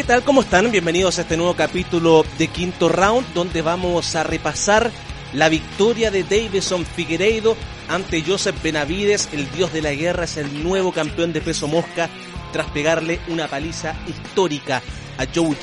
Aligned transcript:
¿Qué 0.00 0.06
tal? 0.06 0.24
¿Cómo 0.24 0.40
están? 0.40 0.72
Bienvenidos 0.72 1.18
a 1.18 1.22
este 1.22 1.36
nuevo 1.36 1.54
capítulo 1.54 2.24
de 2.38 2.48
Quinto 2.48 2.88
Round, 2.88 3.34
donde 3.34 3.60
vamos 3.60 4.16
a 4.16 4.22
repasar 4.22 4.90
la 5.34 5.50
victoria 5.50 6.10
de 6.10 6.22
Davison 6.22 6.86
Figueiredo 6.86 7.54
ante 7.86 8.22
Joseph 8.22 8.62
Benavides, 8.62 9.28
el 9.32 9.50
dios 9.50 9.74
de 9.74 9.82
la 9.82 9.92
guerra, 9.92 10.24
es 10.24 10.38
el 10.38 10.64
nuevo 10.64 10.90
campeón 10.90 11.34
de 11.34 11.42
peso 11.42 11.68
mosca 11.68 12.08
tras 12.50 12.70
pegarle 12.70 13.20
una 13.28 13.46
paliza 13.46 13.94
histórica 14.08 14.80
a 15.18 15.26
Joe 15.34 15.54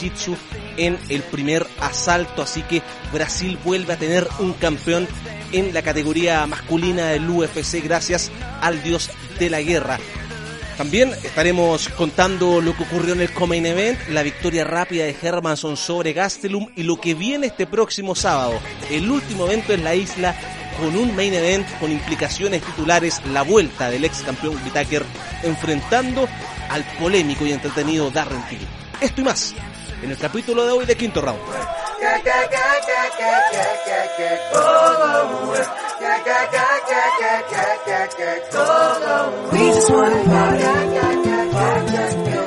en 0.77 0.99
el 1.10 1.24
primer 1.24 1.66
asalto, 1.80 2.44
así 2.44 2.62
que 2.62 2.84
Brasil 3.12 3.58
vuelve 3.66 3.94
a 3.94 3.98
tener 3.98 4.27
un 4.38 4.54
campeón 4.54 5.08
en 5.52 5.74
la 5.74 5.82
categoría 5.82 6.46
masculina 6.46 7.08
del 7.08 7.27
UFC 7.27 7.84
gracias 7.84 8.32
al 8.62 8.84
dios 8.84 9.10
de 9.40 9.49
la 9.49 9.62
guerra. 9.62 9.98
También 10.77 11.11
estaremos 11.23 11.89
contando 11.89 12.61
lo 12.61 12.75
que 12.77 12.83
ocurrió 12.83 13.13
en 13.13 13.21
el 13.21 13.33
Comain 13.33 13.65
Event, 13.65 13.97
la 14.09 14.21
victoria 14.21 14.63
rápida 14.63 15.05
de 15.05 15.15
Hermanson 15.20 15.75
sobre 15.75 16.13
Gastelum 16.13 16.67
y 16.75 16.83
lo 16.83 17.01
que 17.01 17.15
viene 17.15 17.47
este 17.47 17.65
próximo 17.65 18.13
sábado. 18.13 18.59
El 18.91 19.09
último 19.09 19.48
evento 19.48 19.73
en 19.73 19.83
la 19.83 19.95
isla 19.95 20.35
con 20.79 20.95
un 20.95 21.15
main 21.15 21.33
event 21.33 21.67
con 21.79 21.91
implicaciones 21.91 22.61
titulares, 22.61 23.21
la 23.33 23.41
vuelta 23.41 23.89
del 23.89 24.05
ex 24.05 24.21
campeón 24.21 24.55
Whitaker 24.63 25.03
enfrentando 25.41 26.29
al 26.70 26.83
polémico 26.99 27.43
y 27.48 27.53
entretenido 27.53 28.11
Darren 28.11 28.43
Till. 28.48 28.67
Esto 29.01 29.21
y 29.21 29.23
más 29.23 29.55
en 30.03 30.11
el 30.11 30.17
capítulo 30.17 30.63
de 30.63 30.71
hoy 30.73 30.85
de 30.85 30.95
Quinto 30.95 31.21
Round. 31.21 31.41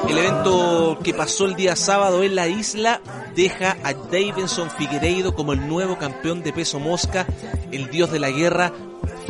El 0.08 0.18
evento 0.18 0.98
que 1.02 1.14
pasó 1.14 1.46
el 1.46 1.56
día 1.56 1.74
sábado 1.74 2.22
en 2.22 2.34
la 2.34 2.46
isla 2.48 3.00
deja 3.34 3.76
a 3.82 3.92
Davidson 3.92 4.70
Figueiredo 4.70 5.34
como 5.34 5.52
el 5.52 5.66
nuevo 5.66 5.98
campeón 5.98 6.42
de 6.42 6.52
peso 6.52 6.78
mosca, 6.78 7.26
el 7.72 7.90
dios 7.90 8.12
de 8.12 8.20
la 8.20 8.30
guerra, 8.30 8.72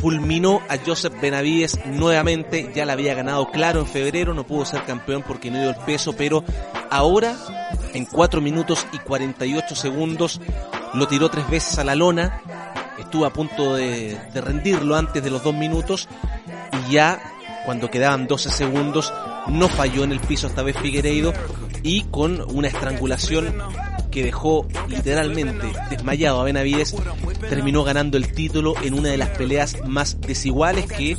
fulminó 0.01 0.61
a 0.69 0.77
Joseph 0.85 1.15
Benavides 1.21 1.79
nuevamente, 1.87 2.73
ya 2.75 2.87
la 2.87 2.95
había 2.95 3.15
ganado 3.15 3.51
claro 3.51 3.81
en 3.81 3.87
febrero, 3.87 4.35
no 4.35 4.45
pudo 4.47 4.65
ser 4.65 4.85
campeón 4.85 5.23
porque 5.27 5.51
no 5.51 5.61
dio 5.61 5.71
el 5.71 5.77
peso, 5.77 6.15
pero 6.15 6.45
ahora 6.91 7.37
en 7.93 8.05
4 8.05 8.41
minutos 8.41 8.87
y 8.93 8.99
48 8.99 9.75
segundos 9.75 10.41
lo 10.95 11.07
tiró 11.07 11.31
tres 11.31 11.49
veces 11.49 11.79
a 11.79 11.85
la 11.85 11.95
lona, 11.95 12.43
estuvo 13.01 13.27
a 13.27 13.33
punto 13.33 13.75
de, 13.75 14.19
rendirlo 14.35 14.97
antes 14.97 15.23
de 15.23 15.31
los 15.31 15.43
dos 15.43 15.55
minutos 15.55 16.09
y 16.89 16.93
ya 16.93 17.21
cuando 17.65 17.91
quedaban 17.91 18.27
12 18.27 18.51
segundos 18.51 19.13
no 19.49 19.69
falló 19.69 20.05
en 20.05 20.13
el 20.13 20.21
piso 20.21 20.47
esta 20.47 20.63
vez 20.63 20.77
Figueiredo 20.77 21.33
y 21.83 22.05
con 22.05 22.41
una 22.55 22.69
estrangulación 22.69 23.55
que 24.11 24.23
dejó 24.25 24.67
literalmente 24.89 25.73
desmayado 25.89 26.41
a 26.41 26.45
Benavides, 26.45 26.95
terminó 27.49 27.85
ganando 27.85 28.19
el 28.19 28.33
título 28.33 28.75
en 28.83 28.95
una 28.95 29.11
de 29.11 29.17
las 29.17 29.29
peleas 29.31 29.77
más 29.87 30.21
desiguales 30.21 30.87
que 30.87 31.17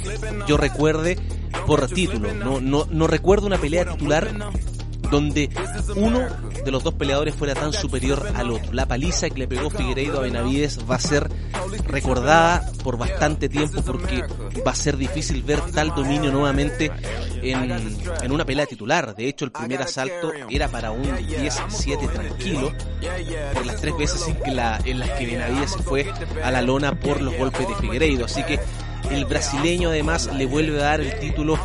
yo 0.47 0.58
recuerde 0.58 1.18
por 1.66 1.88
título. 1.88 2.34
No, 2.34 2.59
no, 2.59 2.86
no 2.90 3.08
recuerdo 3.08 3.47
una 3.47 3.58
pelea 3.58 3.86
titular 3.86 4.30
donde 5.12 5.50
uno 5.96 6.26
de 6.64 6.72
los 6.72 6.84
dos 6.84 6.94
peleadores 6.94 7.36
fuera 7.36 7.54
tan 7.54 7.74
superior 7.74 8.32
al 8.36 8.50
otro. 8.50 8.74
La 8.74 8.88
paliza 8.88 9.30
que 9.30 9.40
le 9.40 9.48
pegó 9.48 9.70
Figueiredo 9.70 10.20
a 10.20 10.22
Benavides 10.22 10.80
va 10.90 10.96
a 10.96 11.00
ser 11.00 11.30
recordada 11.86 12.72
por 12.84 12.98
bastante 12.98 13.50
tiempo 13.50 13.82
porque 13.82 14.24
va 14.66 14.72
a 14.72 14.76
ser 14.76 14.98
difícil 14.98 15.44
ver 15.44 15.60
tal 15.72 15.94
dominio 15.94 16.32
nuevamente 16.32 16.92
en, 17.44 18.32
una 18.32 18.46
pelea 18.46 18.66
titular. 18.66 19.16
De 19.16 19.28
hecho, 19.28 19.46
el 19.46 19.52
primer 19.52 19.82
asalto 19.82 20.32
era 20.50 20.70
para 20.70 20.92
un 20.92 21.04
10-7 21.04 22.12
tranquilo 22.12 22.74
por 23.54 23.66
las 23.66 23.82
tres 23.82 23.98
veces 23.98 24.28
en, 24.28 24.36
que 24.36 24.52
la, 24.52 24.80
en 24.86 25.00
las 25.00 25.10
que 25.12 25.26
Benavides 25.26 25.72
se 25.72 25.84
fue 25.84 26.12
a 26.44 26.52
la 26.52 26.62
lona 26.62 27.00
por 27.00 27.22
los 27.22 27.36
golpes 27.38 27.68
de 27.68 27.76
Figueiredo. 27.76 28.26
Así 28.26 28.44
que 28.44 28.60
el 29.10 29.26
brasileño 29.26 29.90
además 29.90 30.30
le 30.34 30.46
vuelve 30.46 30.80
a 30.80 30.84
dar 30.84 31.02
el 31.02 31.18
título 31.20 31.58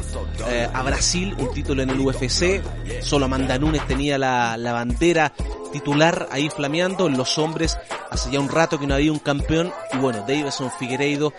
eh, 0.49 0.69
a 0.73 0.83
Brasil, 0.83 1.35
un 1.39 1.53
título 1.53 1.83
en 1.83 1.91
el 1.91 2.01
UFC. 2.01 2.63
Solo 3.03 3.27
Amanda 3.27 3.59
Nunes 3.59 3.87
tenía 3.87 4.19
la, 4.19 4.57
la 4.57 4.73
bandera 4.73 5.33
titular 5.73 6.29
ahí 6.31 6.49
flameando. 6.51 7.09
Los 7.09 7.39
hombres 7.39 7.79
hace 8.11 8.31
ya 8.31 8.41
un 8.41 8.49
rato 8.49 8.79
que 8.79 8.87
no 8.87 8.95
había 8.95 9.13
un 9.13 9.19
campeón. 9.19 9.73
Y 9.93 9.99
bueno, 9.99 10.25
Davison 10.27 10.71
Figueiredo 10.71 11.33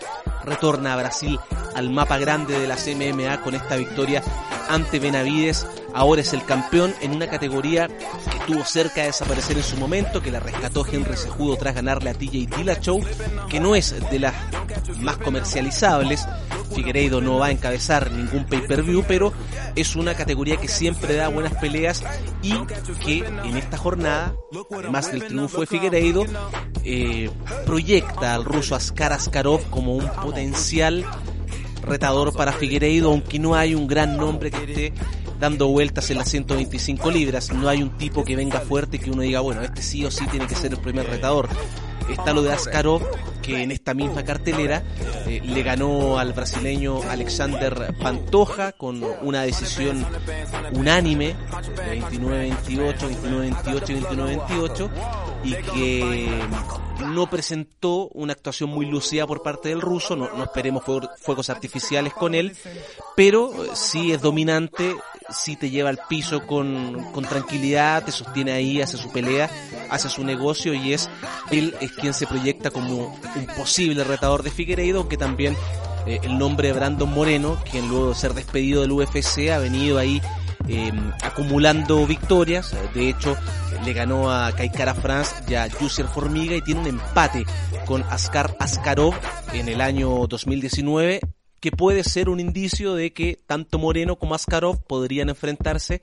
retorna 0.44 0.94
a 0.94 0.96
Brasil 0.96 1.38
al 1.74 1.90
mapa 1.90 2.18
grande 2.18 2.58
de 2.58 2.66
las 2.66 2.86
MMA 2.86 3.42
con 3.42 3.54
esta 3.54 3.76
victoria 3.76 4.22
ante 4.68 4.98
Benavides. 4.98 5.66
Ahora 5.94 6.20
es 6.20 6.32
el 6.32 6.44
campeón 6.44 6.94
en 7.00 7.12
una 7.12 7.28
categoría 7.28 7.88
que 7.88 8.38
estuvo 8.38 8.64
cerca 8.64 9.00
de 9.00 9.08
desaparecer 9.08 9.56
en 9.56 9.62
su 9.62 9.76
momento, 9.76 10.22
que 10.22 10.30
la 10.30 10.40
rescató 10.40 10.84
Henry 10.86 11.16
Sejudo 11.16 11.56
tras 11.56 11.74
ganarle 11.74 12.10
a 12.10 12.14
TJ 12.14 12.56
Dillashaw, 12.56 13.00
que 13.48 13.60
no 13.60 13.74
es 13.74 13.94
de 14.10 14.18
las 14.18 14.34
más 15.00 15.16
comercializables. 15.18 16.26
Figueiredo 16.68 17.20
no 17.20 17.38
va 17.38 17.46
a 17.46 17.50
encabezar 17.50 18.10
ningún 18.10 18.44
pay-per-view, 18.44 19.04
pero 19.06 19.32
es 19.74 19.96
una 19.96 20.14
categoría 20.14 20.56
que 20.56 20.68
siempre 20.68 21.16
da 21.16 21.28
buenas 21.28 21.54
peleas 21.54 22.04
y 22.42 22.54
que 23.04 23.18
en 23.18 23.56
esta 23.56 23.76
jornada, 23.76 24.34
además 24.70 25.10
del 25.10 25.26
triunfo 25.26 25.60
de 25.60 25.66
Figueiredo, 25.66 26.24
eh, 26.84 27.30
proyecta 27.66 28.34
al 28.34 28.44
ruso 28.44 28.74
Askar 28.74 29.12
Askarov 29.12 29.68
como 29.70 29.94
un 29.94 30.08
potencial 30.22 31.04
retador 31.82 32.34
para 32.34 32.52
Figueiredo, 32.52 33.10
aunque 33.10 33.38
no 33.38 33.54
hay 33.54 33.74
un 33.74 33.86
gran 33.86 34.16
nombre 34.16 34.50
que 34.50 34.64
esté 34.64 34.92
dando 35.40 35.68
vueltas 35.68 36.10
en 36.10 36.18
las 36.18 36.28
125 36.28 37.10
libras. 37.10 37.52
No 37.52 37.68
hay 37.68 37.82
un 37.82 37.96
tipo 37.96 38.24
que 38.24 38.36
venga 38.36 38.60
fuerte 38.60 38.96
y 38.96 39.00
que 39.00 39.10
uno 39.10 39.22
diga, 39.22 39.40
bueno, 39.40 39.62
este 39.62 39.82
sí 39.82 40.04
o 40.04 40.10
sí 40.10 40.26
tiene 40.26 40.46
que 40.46 40.54
ser 40.54 40.72
el 40.72 40.78
primer 40.78 41.06
retador. 41.08 41.48
Está 42.08 42.32
lo 42.32 42.42
de 42.42 42.52
Askarov, 42.52 43.02
que 43.42 43.62
en 43.62 43.70
esta 43.70 43.94
misma 43.94 44.24
cartelera 44.24 44.82
eh, 45.26 45.40
le 45.44 45.62
ganó 45.62 46.18
al 46.18 46.32
brasileño 46.32 47.02
Alexander 47.02 47.94
Pantoja 48.00 48.72
con 48.72 49.02
una 49.22 49.42
decisión 49.42 50.04
unánime, 50.72 51.34
29-28, 52.10 52.96
29-28, 52.98 54.48
29-28, 54.48 54.90
y 55.44 55.54
que 55.54 56.28
no 57.06 57.28
presentó 57.28 58.08
una 58.08 58.32
actuación 58.32 58.70
muy 58.70 58.86
lucida 58.86 59.26
por 59.26 59.42
parte 59.42 59.68
del 59.68 59.80
ruso, 59.80 60.16
no, 60.16 60.42
esperemos 60.42 60.84
fuegos 60.84 61.50
artificiales 61.50 62.12
con 62.12 62.34
él, 62.34 62.56
pero 63.16 63.52
sí 63.74 64.12
es 64.12 64.20
dominante, 64.20 64.94
sí 65.30 65.56
te 65.56 65.70
lleva 65.70 65.90
al 65.90 66.00
piso 66.08 66.46
con, 66.46 67.12
con 67.12 67.24
tranquilidad, 67.24 68.04
te 68.04 68.12
sostiene 68.12 68.52
ahí, 68.52 68.80
hace 68.80 68.96
su 68.96 69.10
pelea, 69.10 69.50
hace 69.90 70.08
su 70.08 70.24
negocio 70.24 70.74
y 70.74 70.92
es 70.92 71.08
él 71.50 71.74
es 71.80 71.92
quien 71.92 72.14
se 72.14 72.26
proyecta 72.26 72.70
como 72.70 73.18
un 73.36 73.46
posible 73.56 74.04
retador 74.04 74.42
de 74.42 74.50
Figueiredo, 74.50 75.08
que 75.08 75.16
también 75.16 75.56
eh, 76.06 76.20
el 76.22 76.38
nombre 76.38 76.68
de 76.68 76.74
Brandon 76.74 77.12
Moreno, 77.12 77.58
quien 77.70 77.88
luego 77.88 78.10
de 78.10 78.14
ser 78.14 78.34
despedido 78.34 78.82
del 78.82 78.92
UFC 78.92 79.50
ha 79.50 79.58
venido 79.58 79.98
ahí 79.98 80.20
eh, 80.68 80.92
acumulando 81.22 82.06
victorias. 82.06 82.74
De 82.94 83.08
hecho, 83.08 83.36
le 83.84 83.92
ganó 83.92 84.30
a 84.30 84.52
Kaikara 84.52 84.94
France 84.94 85.34
y 85.48 85.54
a 85.54 85.68
Formiga 85.68 86.56
y 86.56 86.62
tiene 86.62 86.80
un 86.80 86.86
empate 86.86 87.44
con 87.86 88.02
Askar 88.04 88.56
Askarov 88.58 89.14
en 89.52 89.68
el 89.68 89.80
año 89.80 90.26
2019 90.26 91.20
que 91.60 91.72
puede 91.72 92.04
ser 92.04 92.28
un 92.28 92.40
indicio 92.40 92.94
de 92.94 93.12
que 93.12 93.38
tanto 93.46 93.78
Moreno 93.78 94.16
como 94.16 94.34
Askarov 94.34 94.82
podrían 94.84 95.28
enfrentarse 95.28 96.02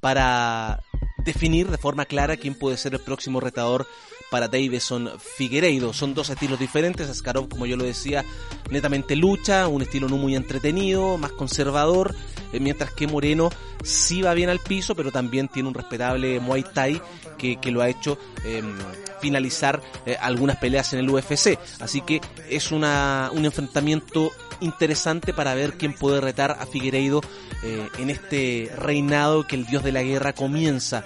para 0.00 0.80
definir 1.24 1.70
de 1.70 1.78
forma 1.78 2.04
clara 2.04 2.36
quién 2.36 2.54
puede 2.54 2.76
ser 2.76 2.94
el 2.94 3.00
próximo 3.00 3.40
retador 3.40 3.86
para 4.30 4.48
Davison 4.48 5.10
Figueiredo. 5.18 5.92
Son 5.92 6.14
dos 6.14 6.30
estilos 6.30 6.58
diferentes. 6.58 7.08
Askarov, 7.08 7.48
como 7.48 7.66
yo 7.66 7.76
lo 7.76 7.84
decía, 7.84 8.24
netamente 8.70 9.16
lucha, 9.16 9.68
un 9.68 9.82
estilo 9.82 10.08
no 10.08 10.16
muy 10.16 10.34
entretenido, 10.36 11.18
más 11.18 11.32
conservador, 11.32 12.14
eh, 12.52 12.60
mientras 12.60 12.90
que 12.92 13.06
Moreno 13.06 13.50
sí 13.82 14.22
va 14.22 14.34
bien 14.34 14.48
al 14.50 14.60
piso, 14.60 14.94
pero 14.94 15.12
también 15.12 15.48
tiene 15.48 15.68
un 15.68 15.74
respetable 15.74 16.40
Muay 16.40 16.64
Thai 16.64 17.00
que, 17.38 17.58
lo 17.70 17.82
ha 17.82 17.88
hecho 17.88 18.18
em, 18.44 18.74
finalizar 19.20 19.82
eh, 20.06 20.16
algunas 20.20 20.56
peleas 20.56 20.92
en 20.94 21.00
el 21.00 21.10
UFC. 21.10 21.58
Así 21.80 22.00
que 22.00 22.20
es 22.48 22.72
una, 22.72 23.30
un 23.32 23.44
enfrentamiento 23.44 24.32
interesante 24.60 25.32
para 25.32 25.54
ver 25.54 25.74
quién 25.74 25.92
puede 25.92 26.20
retar 26.20 26.52
a 26.52 26.66
Figueiredo 26.66 27.20
eh, 27.62 27.88
en 27.98 28.10
este 28.10 28.70
reinado 28.76 29.46
que 29.46 29.56
el 29.56 29.66
dios 29.66 29.84
de 29.84 29.92
la 29.92 30.02
guerra 30.02 30.32
comienza 30.32 31.04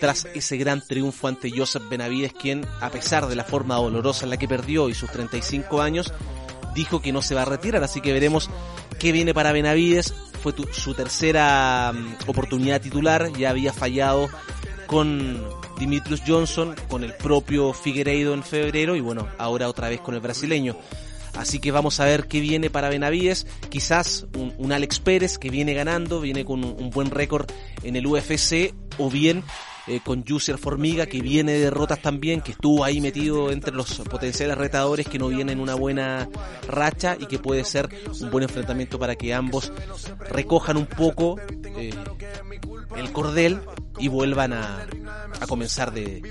tras 0.00 0.26
ese 0.34 0.56
gran 0.56 0.80
triunfo 0.80 1.28
ante 1.28 1.50
Joseph 1.50 1.88
Benavides, 1.88 2.32
quien, 2.32 2.66
a 2.80 2.90
pesar 2.90 3.26
de 3.26 3.36
la 3.36 3.44
forma 3.44 3.76
dolorosa 3.76 4.24
en 4.24 4.30
la 4.30 4.36
que 4.36 4.48
perdió 4.48 4.88
y 4.88 4.94
sus 4.94 5.10
35 5.10 5.80
años, 5.80 6.12
dijo 6.74 7.00
que 7.00 7.12
no 7.12 7.22
se 7.22 7.34
va 7.34 7.42
a 7.42 7.46
retirar, 7.46 7.84
así 7.84 8.00
que 8.00 8.12
veremos 8.12 8.50
qué 8.98 9.12
viene 9.12 9.34
para 9.34 9.52
Benavides. 9.52 10.14
Fue 10.42 10.54
su 10.72 10.94
tercera 10.94 11.92
mm, 11.92 12.28
oportunidad 12.28 12.80
titular, 12.80 13.30
ya 13.38 13.50
había 13.50 13.72
fallado 13.72 14.28
con 14.86 15.40
Dimitrius 15.78 16.22
Johnson, 16.26 16.74
con 16.88 17.04
el 17.04 17.14
propio 17.14 17.72
Figueiredo 17.72 18.34
en 18.34 18.42
febrero 18.42 18.96
y 18.96 19.00
bueno, 19.00 19.28
ahora 19.38 19.68
otra 19.68 19.88
vez 19.88 20.00
con 20.00 20.14
el 20.14 20.20
brasileño. 20.20 20.76
Así 21.34 21.60
que 21.60 21.70
vamos 21.70 22.00
a 22.00 22.04
ver 22.04 22.26
qué 22.26 22.40
viene 22.40 22.70
para 22.70 22.88
Benavides. 22.88 23.46
Quizás 23.68 24.26
un, 24.34 24.72
Alex 24.72 25.00
Pérez 25.00 25.38
que 25.38 25.50
viene 25.50 25.74
ganando, 25.74 26.20
viene 26.20 26.44
con 26.44 26.64
un, 26.64 26.90
buen 26.90 27.10
récord 27.10 27.48
en 27.82 27.96
el 27.96 28.06
UFC, 28.06 28.74
o 28.98 29.10
bien 29.10 29.44
eh, 29.86 30.00
con 30.04 30.24
Jussier 30.26 30.58
Formiga 30.58 31.06
que 31.06 31.20
viene 31.20 31.52
de 31.52 31.60
derrotas 31.60 32.00
también, 32.00 32.40
que 32.40 32.52
estuvo 32.52 32.84
ahí 32.84 33.00
metido 33.00 33.50
entre 33.50 33.74
los 33.74 33.98
potenciales 34.00 34.56
retadores 34.56 35.08
que 35.08 35.18
no 35.18 35.28
vienen 35.28 35.50
en 35.50 35.60
una 35.60 35.74
buena 35.74 36.28
racha 36.68 37.16
y 37.18 37.26
que 37.26 37.38
puede 37.38 37.64
ser 37.64 37.88
un 38.20 38.30
buen 38.30 38.44
enfrentamiento 38.44 38.98
para 38.98 39.16
que 39.16 39.34
ambos 39.34 39.72
recojan 40.30 40.76
un 40.76 40.86
poco 40.86 41.38
eh, 41.76 41.94
el 42.96 43.12
cordel 43.12 43.60
y 43.98 44.08
vuelvan 44.08 44.52
a, 44.52 44.86
a 45.40 45.46
comenzar 45.46 45.92
de, 45.92 46.22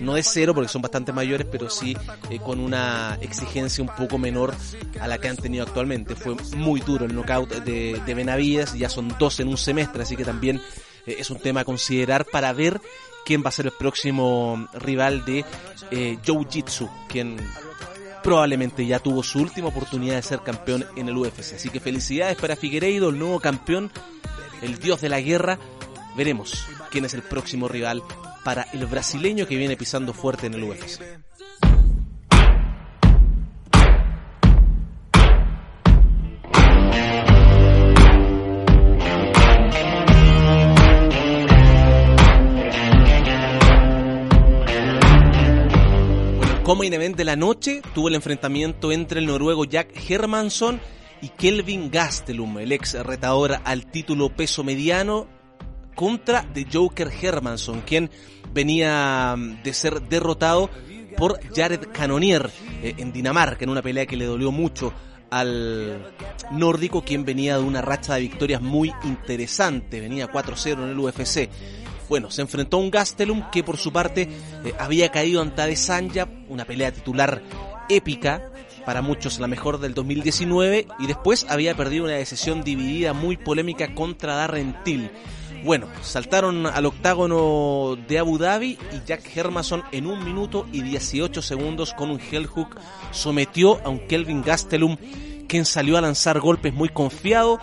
no 0.00 0.14
de 0.14 0.22
cero 0.22 0.54
porque 0.54 0.68
son 0.68 0.82
bastante 0.82 1.12
mayores, 1.12 1.46
pero 1.50 1.68
sí 1.70 1.96
eh, 2.30 2.38
con 2.38 2.60
una 2.60 3.18
exigencia 3.20 3.82
un 3.82 3.90
poco 3.90 4.18
menor 4.18 4.54
a 5.00 5.08
la 5.08 5.18
que 5.18 5.28
han 5.28 5.36
tenido 5.36 5.64
actualmente. 5.64 6.14
Fue 6.14 6.34
muy 6.56 6.80
duro 6.80 7.04
el 7.04 7.14
knockout 7.14 7.50
de, 7.64 8.00
de 8.04 8.14
Benavides, 8.14 8.74
ya 8.74 8.88
son 8.88 9.14
dos 9.18 9.40
en 9.40 9.48
un 9.48 9.58
semestre, 9.58 10.02
así 10.02 10.16
que 10.16 10.24
también 10.24 10.60
es 11.06 11.30
un 11.30 11.38
tema 11.38 11.60
a 11.60 11.64
considerar 11.64 12.24
para 12.24 12.52
ver 12.52 12.80
quién 13.24 13.42
va 13.44 13.48
a 13.48 13.52
ser 13.52 13.66
el 13.66 13.72
próximo 13.72 14.68
rival 14.74 15.24
de 15.24 15.44
eh, 15.90 16.18
Joe 16.26 16.46
Jitsu, 16.48 16.88
quien 17.08 17.36
probablemente 18.22 18.86
ya 18.86 18.98
tuvo 18.98 19.22
su 19.22 19.40
última 19.40 19.68
oportunidad 19.68 20.16
de 20.16 20.22
ser 20.22 20.40
campeón 20.40 20.86
en 20.96 21.08
el 21.08 21.16
UFC. 21.16 21.54
Así 21.54 21.68
que 21.68 21.80
felicidades 21.80 22.36
para 22.36 22.56
Figueiredo, 22.56 23.10
el 23.10 23.18
nuevo 23.18 23.40
campeón, 23.40 23.90
el 24.62 24.78
dios 24.78 25.00
de 25.00 25.08
la 25.08 25.20
guerra. 25.20 25.58
Veremos 26.16 26.66
quién 26.90 27.04
es 27.04 27.14
el 27.14 27.22
próximo 27.22 27.68
rival 27.68 28.02
para 28.44 28.62
el 28.72 28.86
brasileño 28.86 29.46
que 29.46 29.56
viene 29.56 29.76
pisando 29.76 30.12
fuerte 30.12 30.46
en 30.46 30.54
el 30.54 30.64
UFC. 30.64 31.23
Como 46.76 46.82
de 46.82 47.24
la 47.24 47.36
noche 47.36 47.82
tuvo 47.94 48.08
el 48.08 48.16
enfrentamiento 48.16 48.90
entre 48.90 49.20
el 49.20 49.26
noruego 49.26 49.64
Jack 49.64 49.92
Hermansson 50.10 50.80
y 51.22 51.28
Kelvin 51.28 51.88
Gastelum, 51.88 52.58
el 52.58 52.72
ex 52.72 52.94
retador 52.94 53.60
al 53.62 53.86
título 53.86 54.28
peso 54.30 54.64
mediano 54.64 55.28
contra 55.94 56.42
de 56.42 56.66
Joker 56.72 57.12
Hermansson, 57.22 57.82
quien 57.82 58.10
venía 58.52 59.36
mm, 59.36 59.62
de 59.62 59.72
ser 59.72 60.02
derrotado 60.02 60.68
por 61.16 61.38
Jared 61.54 61.92
Cannonier 61.92 62.50
eh, 62.82 62.96
en 62.98 63.12
Dinamarca, 63.12 63.62
en 63.62 63.70
una 63.70 63.80
pelea 63.80 64.06
que 64.06 64.16
le 64.16 64.24
dolió 64.24 64.50
mucho 64.50 64.92
al 65.30 66.12
nórdico, 66.50 67.04
quien 67.04 67.24
venía 67.24 67.56
de 67.56 67.62
una 67.62 67.82
racha 67.82 68.14
de 68.14 68.22
victorias 68.22 68.60
muy 68.60 68.92
interesante, 69.04 70.00
venía 70.00 70.28
4-0 70.28 70.72
en 70.72 70.88
el 70.88 70.98
UFC. 70.98 71.48
Bueno, 72.08 72.30
se 72.30 72.42
enfrentó 72.42 72.76
a 72.76 72.80
un 72.80 72.90
Gastelum 72.90 73.50
que 73.50 73.64
por 73.64 73.76
su 73.76 73.92
parte 73.92 74.28
eh, 74.64 74.74
había 74.78 75.10
caído 75.10 75.40
ante 75.40 75.62
Adesanya, 75.62 76.28
una 76.48 76.64
pelea 76.64 76.92
titular 76.92 77.42
épica, 77.88 78.50
para 78.84 79.02
muchos 79.02 79.38
la 79.38 79.46
mejor 79.46 79.80
del 79.80 79.94
2019, 79.94 80.86
y 80.98 81.06
después 81.06 81.46
había 81.48 81.74
perdido 81.74 82.04
una 82.04 82.14
decisión 82.14 82.62
dividida 82.62 83.12
muy 83.12 83.36
polémica 83.36 83.94
contra 83.94 84.34
Darren 84.34 84.76
Till. 84.84 85.10
Bueno, 85.64 85.86
saltaron 86.02 86.66
al 86.66 86.84
octágono 86.84 87.96
de 88.06 88.18
Abu 88.18 88.36
Dhabi 88.36 88.78
y 88.92 89.06
Jack 89.06 89.34
Hermason 89.34 89.82
en 89.92 90.06
un 90.06 90.22
minuto 90.22 90.66
y 90.72 90.82
18 90.82 91.40
segundos 91.40 91.94
con 91.94 92.10
un 92.10 92.20
heel 92.20 92.46
hook 92.46 92.76
sometió 93.12 93.80
a 93.82 93.88
un 93.88 94.00
Kelvin 94.00 94.42
Gastelum 94.42 94.98
quien 95.48 95.64
salió 95.64 95.96
a 95.96 96.02
lanzar 96.02 96.38
golpes 96.38 96.74
muy 96.74 96.90
confiado. 96.90 97.60